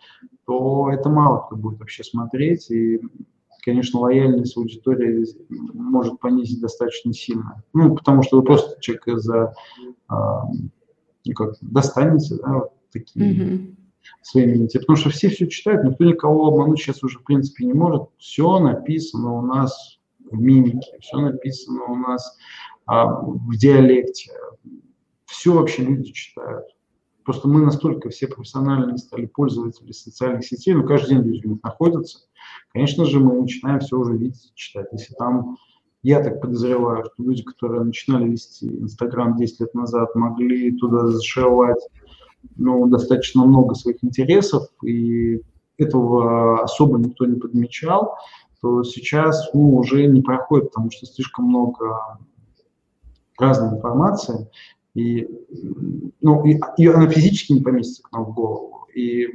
то 0.47 0.91
это 0.91 1.09
мало 1.09 1.47
кто 1.47 1.57
будет 1.57 1.79
вообще 1.79 2.05
смотреть, 2.05 2.71
и 2.71 3.01
конечно, 3.65 4.01
лояльность 4.01 4.57
аудитории 4.57 5.27
может 5.73 6.21
понизить 6.21 6.61
достаточно 6.61 7.13
сильно. 7.13 7.63
Ну, 7.73 7.95
потому 7.95 8.23
что 8.23 8.39
вы 8.39 8.45
просто 8.45 8.81
человека 8.81 9.19
за, 9.19 9.55
а, 10.09 10.47
ну, 11.25 11.33
как, 11.35 11.55
достанете, 11.61 12.37
да, 12.37 12.55
вот 12.55 12.73
такие 12.93 13.35
mm-hmm. 13.35 13.75
своими 14.23 14.67
Потому 14.67 14.97
что 14.97 15.11
все 15.11 15.29
все 15.29 15.49
читают, 15.49 15.85
никто 15.85 16.05
никого 16.05 16.49
обмануть 16.49 16.79
сейчас 16.79 17.03
уже, 17.03 17.19
в 17.19 17.25
принципе, 17.25 17.65
не 17.65 17.73
может. 17.73 18.03
Все 18.19 18.59
написано 18.59 19.33
у 19.33 19.43
нас 19.43 19.99
в 20.31 20.39
мимике, 20.39 20.99
все 21.01 21.19
написано 21.19 21.85
у 21.85 21.97
нас 21.97 22.37
а, 22.87 23.07
в 23.07 23.57
диалекте. 23.57 24.33
Все 25.27 25.53
вообще 25.55 25.83
люди 25.83 26.13
читают. 26.13 26.67
Просто 27.25 27.49
мы 27.49 27.63
настолько 27.63 28.11
все 28.11 28.29
профессиональные 28.29 28.99
стали 28.99 29.27
пользователи 29.27 29.93
социальных 29.93 30.47
сетей, 30.47 30.75
ну, 30.75 30.85
каждый 30.85 31.17
день 31.17 31.23
люди 31.23 31.47
в 31.47 31.51
них 31.51 31.63
находятся, 31.63 32.21
конечно 32.73 33.05
же, 33.07 33.19
мы 33.19 33.41
начинаем 33.41 33.81
все 33.81 33.97
уже 33.97 34.17
видеть 34.17 34.53
читать. 34.55 34.89
Если 34.93 35.15
там, 35.15 35.57
я 36.03 36.23
так 36.23 36.41
подозреваю, 36.41 37.05
что 37.05 37.23
люди, 37.23 37.43
которые 37.43 37.83
начинали 37.83 38.29
вести 38.29 38.69
Инстаграм 38.69 39.37
10 39.37 39.61
лет 39.61 39.75
назад, 39.75 40.15
могли 40.15 40.77
туда 40.77 41.09
зашивать 41.09 41.81
ну, 42.57 42.87
достаточно 42.89 43.45
много 43.45 43.75
своих 43.75 44.05
интересов, 44.05 44.69
и 44.85 45.41
этого 45.79 46.63
особо 46.63 46.99
никто 46.99 47.25
не 47.25 47.37
подмечал, 47.37 48.17
то 48.61 48.83
сейчас 48.83 49.51
ну, 49.55 49.77
уже 49.77 50.07
не 50.07 50.23
проходит, 50.23 50.69
потому 50.69 50.91
что 50.91 51.07
слишком 51.07 51.47
много 51.47 52.19
разной 53.39 53.77
информации, 53.77 54.49
и, 54.95 55.29
ну, 56.21 56.45
и, 56.47 56.59
и 56.79 56.87
она 56.87 57.09
физически 57.09 57.53
не 57.53 57.61
поместится 57.61 58.03
к 58.03 58.13
нам 58.13 58.27
в 58.27 58.35
голову. 58.35 58.87
И 58.95 59.29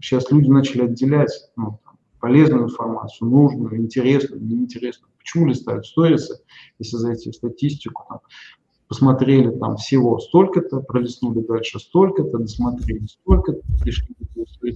сейчас 0.00 0.30
люди 0.30 0.48
начали 0.48 0.82
отделять 0.82 1.32
ну, 1.56 1.78
полезную 2.20 2.64
информацию, 2.64 3.28
нужную, 3.28 3.76
интересную, 3.76 4.42
неинтересную. 4.42 5.10
Почему 5.18 5.46
листают 5.46 5.86
сторисы, 5.86 6.40
если 6.78 6.96
зайти 6.96 7.30
в 7.30 7.36
статистику, 7.36 8.04
там, 8.08 8.20
посмотрели 8.88 9.50
там 9.58 9.76
всего 9.76 10.18
столько-то, 10.18 10.80
пролистнули 10.80 11.40
дальше 11.40 11.78
столько-то, 11.78 12.38
досмотрели 12.38 13.06
столько-то, 13.06 13.60
пришли 13.80 14.14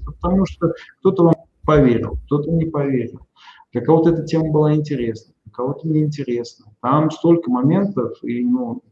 потому 0.06 0.46
что 0.46 0.72
кто-то 1.00 1.24
вам 1.24 1.34
поверил, 1.64 2.18
кто-то 2.26 2.50
не 2.50 2.66
поверил. 2.66 3.20
Для 3.72 3.82
кого-то 3.82 4.10
эта 4.10 4.24
тема 4.24 4.50
была 4.50 4.74
интересна, 4.74 5.34
для 5.44 5.52
кого-то 5.52 5.88
неинтересна. 5.88 6.66
Там 6.80 7.10
столько 7.10 7.50
моментов, 7.50 8.12
и 8.22 8.44
ну, 8.44 8.82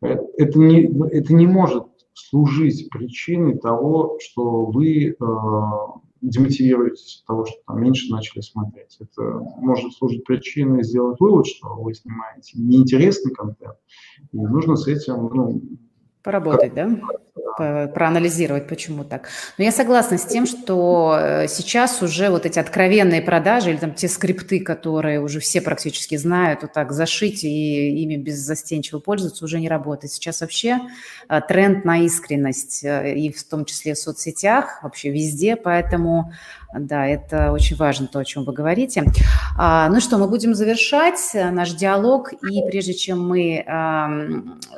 это 0.00 0.58
не, 0.58 0.84
это 1.10 1.34
не 1.34 1.46
может 1.46 1.84
служить 2.14 2.88
причиной 2.90 3.58
того, 3.58 4.18
что 4.20 4.66
вы 4.66 5.08
э, 5.08 5.14
демотивируетесь 6.20 7.20
от 7.20 7.26
того, 7.26 7.44
что 7.46 7.56
там 7.66 7.80
меньше 7.80 8.10
начали 8.12 8.40
смотреть. 8.40 8.96
Это 9.00 9.22
может 9.56 9.92
служить 9.94 10.24
причиной 10.24 10.82
сделать 10.84 11.20
вывод, 11.20 11.46
что 11.46 11.74
вы 11.74 11.94
снимаете 11.94 12.58
неинтересный 12.58 13.32
контент, 13.32 13.76
и 14.32 14.38
нужно 14.38 14.76
с 14.76 14.86
этим 14.86 15.30
ну, 15.32 15.62
Поработать, 16.28 16.74
да? 16.74 16.90
проанализировать, 17.58 18.68
почему 18.68 19.04
так. 19.04 19.28
Но 19.58 19.64
я 19.64 19.72
согласна 19.72 20.18
с 20.18 20.24
тем, 20.24 20.46
что 20.46 21.18
э, 21.20 21.48
сейчас 21.48 22.02
уже 22.02 22.30
вот 22.30 22.46
эти 22.46 22.58
откровенные 22.58 23.20
продажи 23.20 23.70
или 23.70 23.76
там 23.76 23.94
те 23.94 24.08
скрипты, 24.08 24.60
которые 24.60 25.20
уже 25.20 25.40
все 25.40 25.60
практически 25.60 26.16
знают, 26.16 26.62
вот 26.62 26.72
так 26.72 26.92
зашить 26.92 27.44
и 27.44 28.02
ими 28.02 28.16
беззастенчиво 28.16 29.00
пользоваться, 29.00 29.44
уже 29.44 29.60
не 29.60 29.68
работает. 29.68 30.12
Сейчас 30.12 30.40
вообще 30.40 30.78
э, 31.28 31.40
тренд 31.48 31.84
на 31.84 31.98
искренность, 31.98 32.84
э, 32.84 33.14
и 33.14 33.32
в 33.32 33.42
том 33.44 33.64
числе 33.64 33.94
в 33.94 33.98
соцсетях, 33.98 34.82
вообще 34.82 35.10
везде, 35.10 35.56
поэтому 35.56 36.32
да, 36.74 37.06
это 37.06 37.50
очень 37.52 37.76
важно, 37.76 38.08
то, 38.08 38.18
о 38.18 38.24
чем 38.26 38.44
вы 38.44 38.52
говорите. 38.52 39.04
А, 39.56 39.88
ну 39.88 40.00
что, 40.00 40.18
мы 40.18 40.28
будем 40.28 40.54
завершать 40.54 41.18
наш 41.32 41.70
диалог, 41.72 42.34
и 42.34 42.62
прежде 42.68 42.92
чем 42.92 43.26
мы 43.26 43.64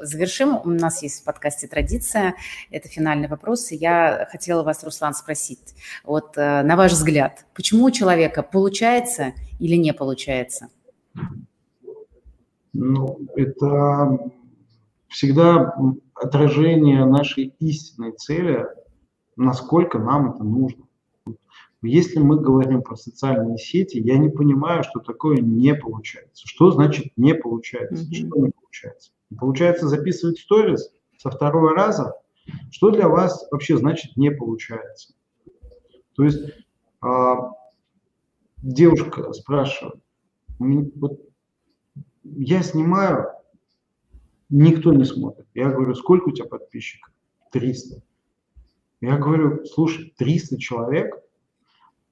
завершим, 0.00 0.60
у 0.62 0.70
нас 0.70 1.02
есть 1.02 1.22
в 1.22 1.24
подкасте 1.40 1.66
традиция, 1.66 2.34
это 2.70 2.88
финальный 2.88 3.26
вопрос, 3.26 3.72
и 3.72 3.76
я 3.76 4.28
хотела 4.30 4.62
вас, 4.62 4.84
Руслан, 4.84 5.14
спросить, 5.14 5.74
вот 6.04 6.36
э, 6.36 6.62
на 6.62 6.76
ваш 6.76 6.92
взгляд, 6.92 7.46
почему 7.54 7.86
у 7.86 7.90
человека 7.90 8.42
получается 8.42 9.32
или 9.58 9.76
не 9.76 9.94
получается? 9.94 10.68
Ну, 12.74 13.20
это 13.36 14.18
всегда 15.08 15.74
отражение 16.14 17.06
нашей 17.06 17.54
истинной 17.58 18.12
цели, 18.12 18.66
насколько 19.36 19.98
нам 19.98 20.32
это 20.32 20.44
нужно. 20.44 20.84
Если 21.80 22.18
мы 22.18 22.38
говорим 22.38 22.82
про 22.82 22.96
социальные 22.96 23.56
сети, 23.56 23.96
я 23.96 24.18
не 24.18 24.28
понимаю, 24.28 24.84
что 24.84 25.00
такое 25.00 25.38
не 25.38 25.74
получается. 25.74 26.46
Что 26.46 26.70
значит 26.70 27.14
не 27.16 27.34
получается? 27.34 28.04
Mm-hmm. 28.04 28.28
Что 28.28 28.36
не 28.40 28.50
получается? 28.50 29.10
получается 29.38 29.88
записывать 29.88 30.38
сторис 30.38 30.90
со 31.20 31.30
второго 31.30 31.74
раза? 31.74 32.14
Что 32.70 32.90
для 32.90 33.06
вас 33.06 33.46
вообще 33.50 33.76
значит 33.76 34.16
не 34.16 34.30
получается? 34.30 35.12
То 36.16 36.24
есть 36.24 36.40
а, 37.02 37.52
девушка 38.62 39.30
спрашивает, 39.34 40.02
я 42.24 42.62
снимаю, 42.62 43.28
никто 44.48 44.94
не 44.94 45.04
смотрит. 45.04 45.46
Я 45.52 45.68
говорю, 45.68 45.94
сколько 45.94 46.30
у 46.30 46.32
тебя 46.32 46.46
подписчиков? 46.46 47.12
300. 47.52 48.02
Я 49.02 49.18
говорю, 49.18 49.66
слушай, 49.66 50.14
300 50.16 50.58
человек 50.58 51.22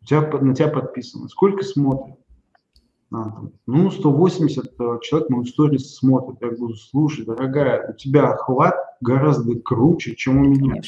у 0.03 0.05
тебя, 0.05 0.21
на 0.21 0.55
тебя 0.55 0.69
подписано. 0.69 1.29
Сколько 1.29 1.65
смотрят? 1.65 2.19
А, 3.11 3.43
ну, 3.67 3.91
180 3.91 4.67
э, 4.67 4.99
человек 5.03 5.31
мою 5.31 5.45
сторис 5.45 5.97
смотрят. 5.97 6.37
Я 6.43 6.51
говорю, 6.51 6.75
слушай, 6.75 7.25
дорогая, 7.25 7.91
у 7.91 7.97
тебя 7.97 8.33
охват 8.33 8.75
гораздо 9.01 9.59
круче, 9.59 10.15
чем 10.15 10.39
у 10.39 10.45
меня. 10.45 10.81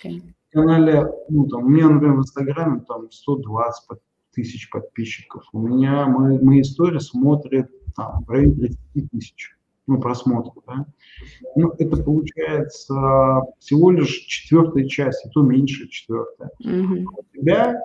Конечно. 0.00 0.32
На 0.52 0.62
канале, 0.62 1.06
ну, 1.28 1.46
там, 1.48 1.64
у 1.64 1.68
меня, 1.68 1.88
например, 1.88 2.16
в 2.16 2.20
Инстаграме 2.20 2.84
там 2.86 3.10
120 3.10 3.98
тысяч 4.32 4.70
подписчиков. 4.70 5.44
У 5.52 5.58
меня 5.58 6.06
мои, 6.06 6.38
мои 6.38 6.60
истории 6.60 6.98
смотрят 6.98 7.68
там 7.96 8.24
в 8.24 8.30
районе 8.30 8.70
30 8.94 9.10
тысяч 9.10 9.56
ну, 9.88 10.00
просмотров, 10.00 10.54
да. 10.68 10.86
Ну, 11.56 11.72
это 11.78 11.96
получается 11.96 13.42
всего 13.58 13.90
лишь 13.90 14.24
четвертая 14.26 14.86
часть, 14.86 15.26
и 15.26 15.30
то 15.30 15.42
меньше 15.42 15.88
четвертая. 15.88 16.50
Mm-hmm. 16.64 17.04
У 17.12 17.36
тебя 17.36 17.82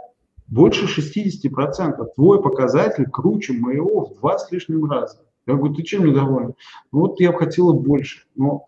больше 0.48 0.86
60%. 0.86 2.06
Твой 2.16 2.42
показатель 2.42 3.06
круче 3.10 3.54
моего 3.54 4.06
в 4.06 4.20
20 4.20 4.48
с 4.48 4.52
лишним 4.52 4.90
раза. 4.90 5.20
Я 5.48 5.56
говорю, 5.56 5.76
ты 5.76 5.84
чем 5.84 6.06
недоволен? 6.06 6.56
Ну, 6.92 7.00
вот 7.02 7.20
я 7.20 7.32
бы 7.32 7.40
хотела 7.40 7.74
больше. 7.74 8.24
Но 8.36 8.68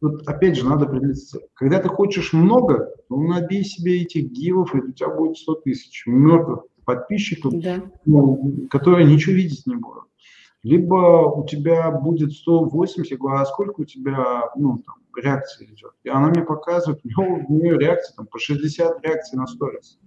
вот 0.00 0.26
опять 0.26 0.56
же 0.56 0.68
надо 0.68 0.86
определиться. 0.86 1.40
Когда 1.54 1.80
ты 1.80 1.88
хочешь 1.88 2.32
много, 2.32 2.92
ну 3.08 3.26
набей 3.26 3.64
себе 3.64 4.02
этих 4.02 4.30
гивов, 4.30 4.74
и 4.74 4.78
у 4.78 4.92
тебя 4.92 5.08
будет 5.08 5.38
100 5.38 5.54
тысяч 5.56 6.04
мертвых 6.06 6.64
подписчиков, 6.84 7.52
да. 7.58 7.82
ну, 8.04 8.68
которые 8.70 9.06
ничего 9.06 9.34
видеть 9.34 9.66
не 9.66 9.74
будут. 9.74 10.04
Либо 10.62 11.28
у 11.28 11.46
тебя 11.46 11.90
будет 11.90 12.32
180, 12.32 13.10
я 13.10 13.16
говорю, 13.16 13.38
а 13.38 13.46
сколько 13.46 13.82
у 13.82 13.84
тебя 13.84 14.50
ну, 14.56 14.78
там, 14.78 14.96
реакций 15.16 15.66
идет? 15.66 15.92
И 16.04 16.08
она 16.08 16.28
мне 16.28 16.42
показывает, 16.42 17.00
у 17.04 17.08
нее, 17.22 17.44
у 17.48 17.52
нее 17.52 17.78
реакции 17.78 18.14
там, 18.16 18.26
по 18.26 18.38
60 18.38 19.04
реакций 19.04 19.38
на 19.38 19.46
сторис. 19.46 19.98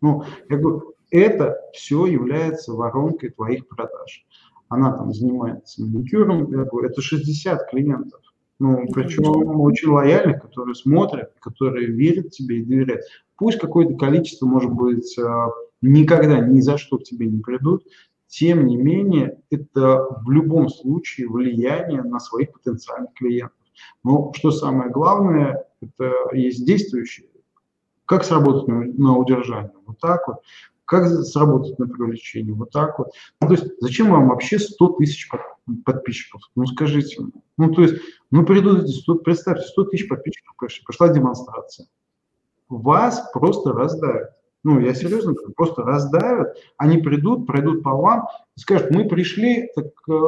Ну, 0.00 0.24
я 0.48 0.56
говорю, 0.56 0.94
это 1.10 1.58
все 1.72 2.06
является 2.06 2.72
воронкой 2.72 3.30
твоих 3.30 3.68
продаж. 3.68 4.24
Она 4.68 4.96
там 4.96 5.12
занимается 5.12 5.82
маникюром, 5.82 6.50
я 6.50 6.64
говорю, 6.64 6.88
это 6.88 7.02
60 7.02 7.70
клиентов. 7.70 8.20
Ну, 8.60 8.86
причем 8.92 9.60
очень 9.60 9.88
лояльных, 9.88 10.42
которые 10.42 10.74
смотрят, 10.74 11.32
которые 11.40 11.86
верят 11.86 12.30
тебе 12.30 12.58
и 12.58 12.64
доверяют. 12.64 13.02
Пусть 13.36 13.58
какое-то 13.58 13.94
количество, 13.94 14.46
может 14.46 14.70
быть, 14.70 15.18
а, 15.18 15.48
никогда 15.80 16.40
ни 16.40 16.60
за 16.60 16.76
что 16.76 16.98
к 16.98 17.04
тебе 17.04 17.26
не 17.26 17.40
придут, 17.40 17.84
тем 18.26 18.66
не 18.66 18.76
менее, 18.76 19.40
это 19.50 20.06
в 20.24 20.30
любом 20.30 20.68
случае 20.68 21.28
влияние 21.28 22.02
на 22.02 22.20
своих 22.20 22.52
потенциальных 22.52 23.12
клиентов. 23.14 23.56
Но 24.04 24.32
что 24.34 24.50
самое 24.50 24.90
главное, 24.90 25.64
это 25.80 26.12
есть 26.32 26.64
действующие 26.64 27.29
как 28.10 28.24
сработать 28.24 28.66
на, 28.66 28.86
на 28.86 29.16
удержание? 29.16 29.70
Вот 29.86 30.00
так 30.00 30.26
вот. 30.26 30.38
Как 30.84 31.06
сработать 31.06 31.78
на 31.78 31.86
привлечение? 31.86 32.52
Вот 32.52 32.72
так 32.72 32.98
вот. 32.98 33.12
Ну, 33.40 33.46
то 33.46 33.54
есть 33.54 33.66
зачем 33.78 34.10
вам 34.10 34.30
вообще 34.30 34.58
100 34.58 34.88
тысяч 34.94 35.28
под, 35.28 35.42
подписчиков? 35.84 36.42
Ну 36.56 36.66
скажите. 36.66 37.22
Ну 37.56 37.72
то 37.72 37.82
есть, 37.82 38.02
ну 38.32 38.44
придут 38.44 38.82
эти 38.82 38.90
100, 38.90 39.14
представьте, 39.14 39.64
100 39.64 39.84
тысяч 39.84 40.08
подписчиков 40.08 40.56
пришли, 40.56 40.84
пошла 40.84 41.08
демонстрация. 41.08 41.86
Вас 42.68 43.30
просто 43.32 43.72
раздавят. 43.72 44.30
Ну, 44.64 44.80
я 44.80 44.92
серьезно 44.92 45.32
говорю, 45.32 45.52
просто 45.52 45.82
раздавят, 45.82 46.56
они 46.78 46.98
придут, 46.98 47.46
пройдут 47.46 47.84
по 47.84 47.94
вам 47.94 48.26
и 48.56 48.60
скажут, 48.60 48.90
мы 48.90 49.08
пришли, 49.08 49.70
так... 49.76 49.86
Э, 50.08 50.18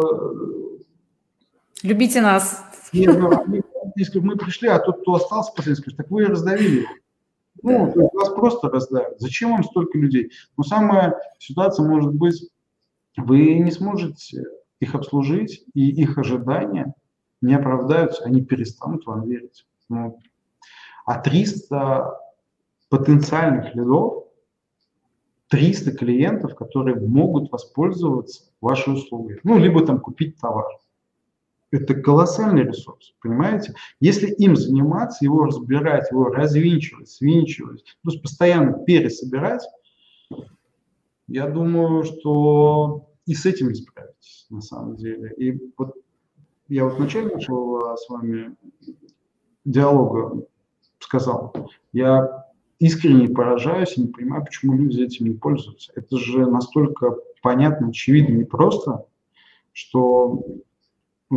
Любите 1.83 2.21
нас. 2.21 2.65
Нет, 2.93 3.19
ну, 3.19 3.63
если 3.97 4.21
мы 4.21 4.37
пришли, 4.37 4.69
а 4.69 4.79
тот, 4.79 5.01
кто 5.01 5.15
остался, 5.15 5.53
последний, 5.53 5.83
скажет, 5.83 5.97
так 5.97 6.11
вы 6.11 6.25
раздавили 6.25 6.83
его. 6.83 6.89
Ну, 7.63 7.87
да. 7.87 7.93
то 7.93 8.01
есть 8.01 8.15
вас 8.15 8.29
просто 8.31 8.69
раздавят. 8.69 9.21
Зачем 9.21 9.53
вам 9.53 9.65
столько 9.65 9.99
людей? 9.99 10.31
Но 10.57 10.65
самая 10.65 11.17
ситуация 11.39 11.87
может 11.87 12.15
быть, 12.15 12.49
вы 13.17 13.59
не 13.59 13.71
сможете 13.71 14.45
их 14.81 14.95
обслужить, 14.95 15.65
и 15.75 15.91
их 15.91 16.19
ожидания 16.19 16.95
не 17.41 17.55
оправдаются, 17.55 18.25
они 18.25 18.43
перестанут 18.43 19.07
вам 19.07 19.29
верить. 19.29 19.67
Ну, 19.89 20.19
а 21.05 21.21
300 21.21 22.19
потенциальных 22.89 23.75
лидов, 23.75 24.25
300 25.49 25.93
клиентов, 25.93 26.55
которые 26.55 26.97
могут 26.97 27.51
воспользоваться 27.53 28.45
вашей 28.61 28.95
услугой, 28.95 29.41
ну, 29.45 29.59
либо 29.59 29.85
там 29.85 30.01
купить 30.01 30.39
товар. 30.39 30.67
Это 31.73 31.95
колоссальный 31.95 32.65
ресурс, 32.65 33.15
понимаете? 33.23 33.75
Если 33.99 34.31
им 34.31 34.57
заниматься, 34.57 35.25
его 35.25 35.47
разбирать, 35.47 36.11
его 36.11 36.27
развинчивать, 36.27 37.09
свинчивать, 37.09 37.83
то 38.05 38.11
есть 38.11 38.23
постоянно 38.23 38.75
пересобирать, 38.85 39.63
я 41.29 41.49
думаю, 41.49 42.05
что 42.05 43.09
и 43.25 43.35
с 43.35 43.47
этим 43.47 43.69
не 43.69 43.75
справитесь, 43.75 44.47
на 44.51 44.61
самом 44.61 44.97
деле. 44.97 45.33
И 45.39 45.73
вот 45.79 45.95
я 46.69 46.85
вот 46.85 46.99
вначале 46.99 47.35
нашего 47.35 47.97
с 47.97 48.07
вами 48.11 48.55
диалога 49.65 50.45
сказал, 50.99 51.55
я 51.95 52.49
искренне 52.81 53.29
поражаюсь 53.29 53.97
и 53.97 54.03
не 54.03 54.09
понимаю, 54.09 54.45
почему 54.45 54.75
люди 54.75 55.03
этим 55.03 55.27
не 55.27 55.35
пользуются. 55.35 55.91
Это 55.95 56.19
же 56.19 56.45
настолько 56.45 57.17
понятно, 57.41 57.89
очевидно 57.89 58.43
и 58.43 58.45
просто, 58.45 59.07
что 59.73 60.45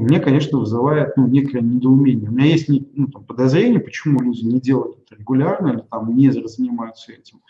мне, 0.01 0.19
конечно, 0.19 0.59
вызывает 0.59 1.15
ну, 1.15 1.25
некое 1.27 1.61
недоумение. 1.61 2.29
У 2.29 2.33
меня 2.33 2.47
есть 2.47 2.67
ну, 2.67 3.07
там, 3.07 3.23
подозрение, 3.23 3.79
почему 3.79 4.19
люди 4.19 4.43
не 4.43 4.59
делают 4.59 4.97
это 5.05 5.15
регулярно 5.15 5.69
или 5.69 5.83
там 5.89 6.15
не 6.15 6.31
занимаются 6.31 7.13
этим. 7.13 7.41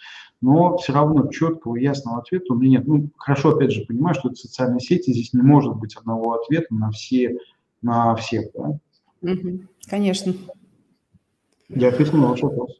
Но 0.41 0.77
все 0.77 0.93
равно 0.93 1.27
четкого 1.27 1.75
ясного 1.75 2.19
ответа 2.19 2.53
у 2.53 2.55
меня 2.55 2.79
нет. 2.79 2.87
Ну, 2.87 3.09
хорошо, 3.17 3.55
опять 3.55 3.71
же, 3.71 3.85
понимаю, 3.85 4.13
что 4.13 4.29
это 4.29 4.37
социальные 4.37 4.79
сети, 4.79 5.11
здесь 5.11 5.33
не 5.33 5.41
может 5.41 5.75
быть 5.75 5.95
одного 5.95 6.33
ответа 6.33 6.67
на 6.69 6.91
все, 6.91 7.39
на 7.81 8.15
всех, 8.15 8.45
да? 8.53 8.77
Угу, 9.21 9.61
конечно. 9.89 10.33
Я 11.69 11.87
ответил 11.87 12.17
на 12.17 12.27
ваш 12.27 12.41
вопрос. 12.41 12.71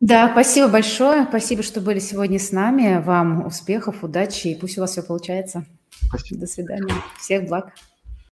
Да, 0.00 0.28
спасибо 0.32 0.68
большое. 0.68 1.24
Спасибо, 1.28 1.62
что 1.62 1.80
были 1.80 2.00
сегодня 2.00 2.40
с 2.40 2.50
нами. 2.50 3.00
Вам 3.00 3.46
успехов, 3.46 4.02
удачи 4.02 4.48
и 4.48 4.58
пусть 4.58 4.76
у 4.76 4.80
вас 4.80 4.90
все 4.90 5.02
получается. 5.02 5.66
Спасибо. 6.08 6.40
До 6.40 6.46
свидания. 6.46 6.94
Всех 7.16 7.46
благ. 7.46 7.72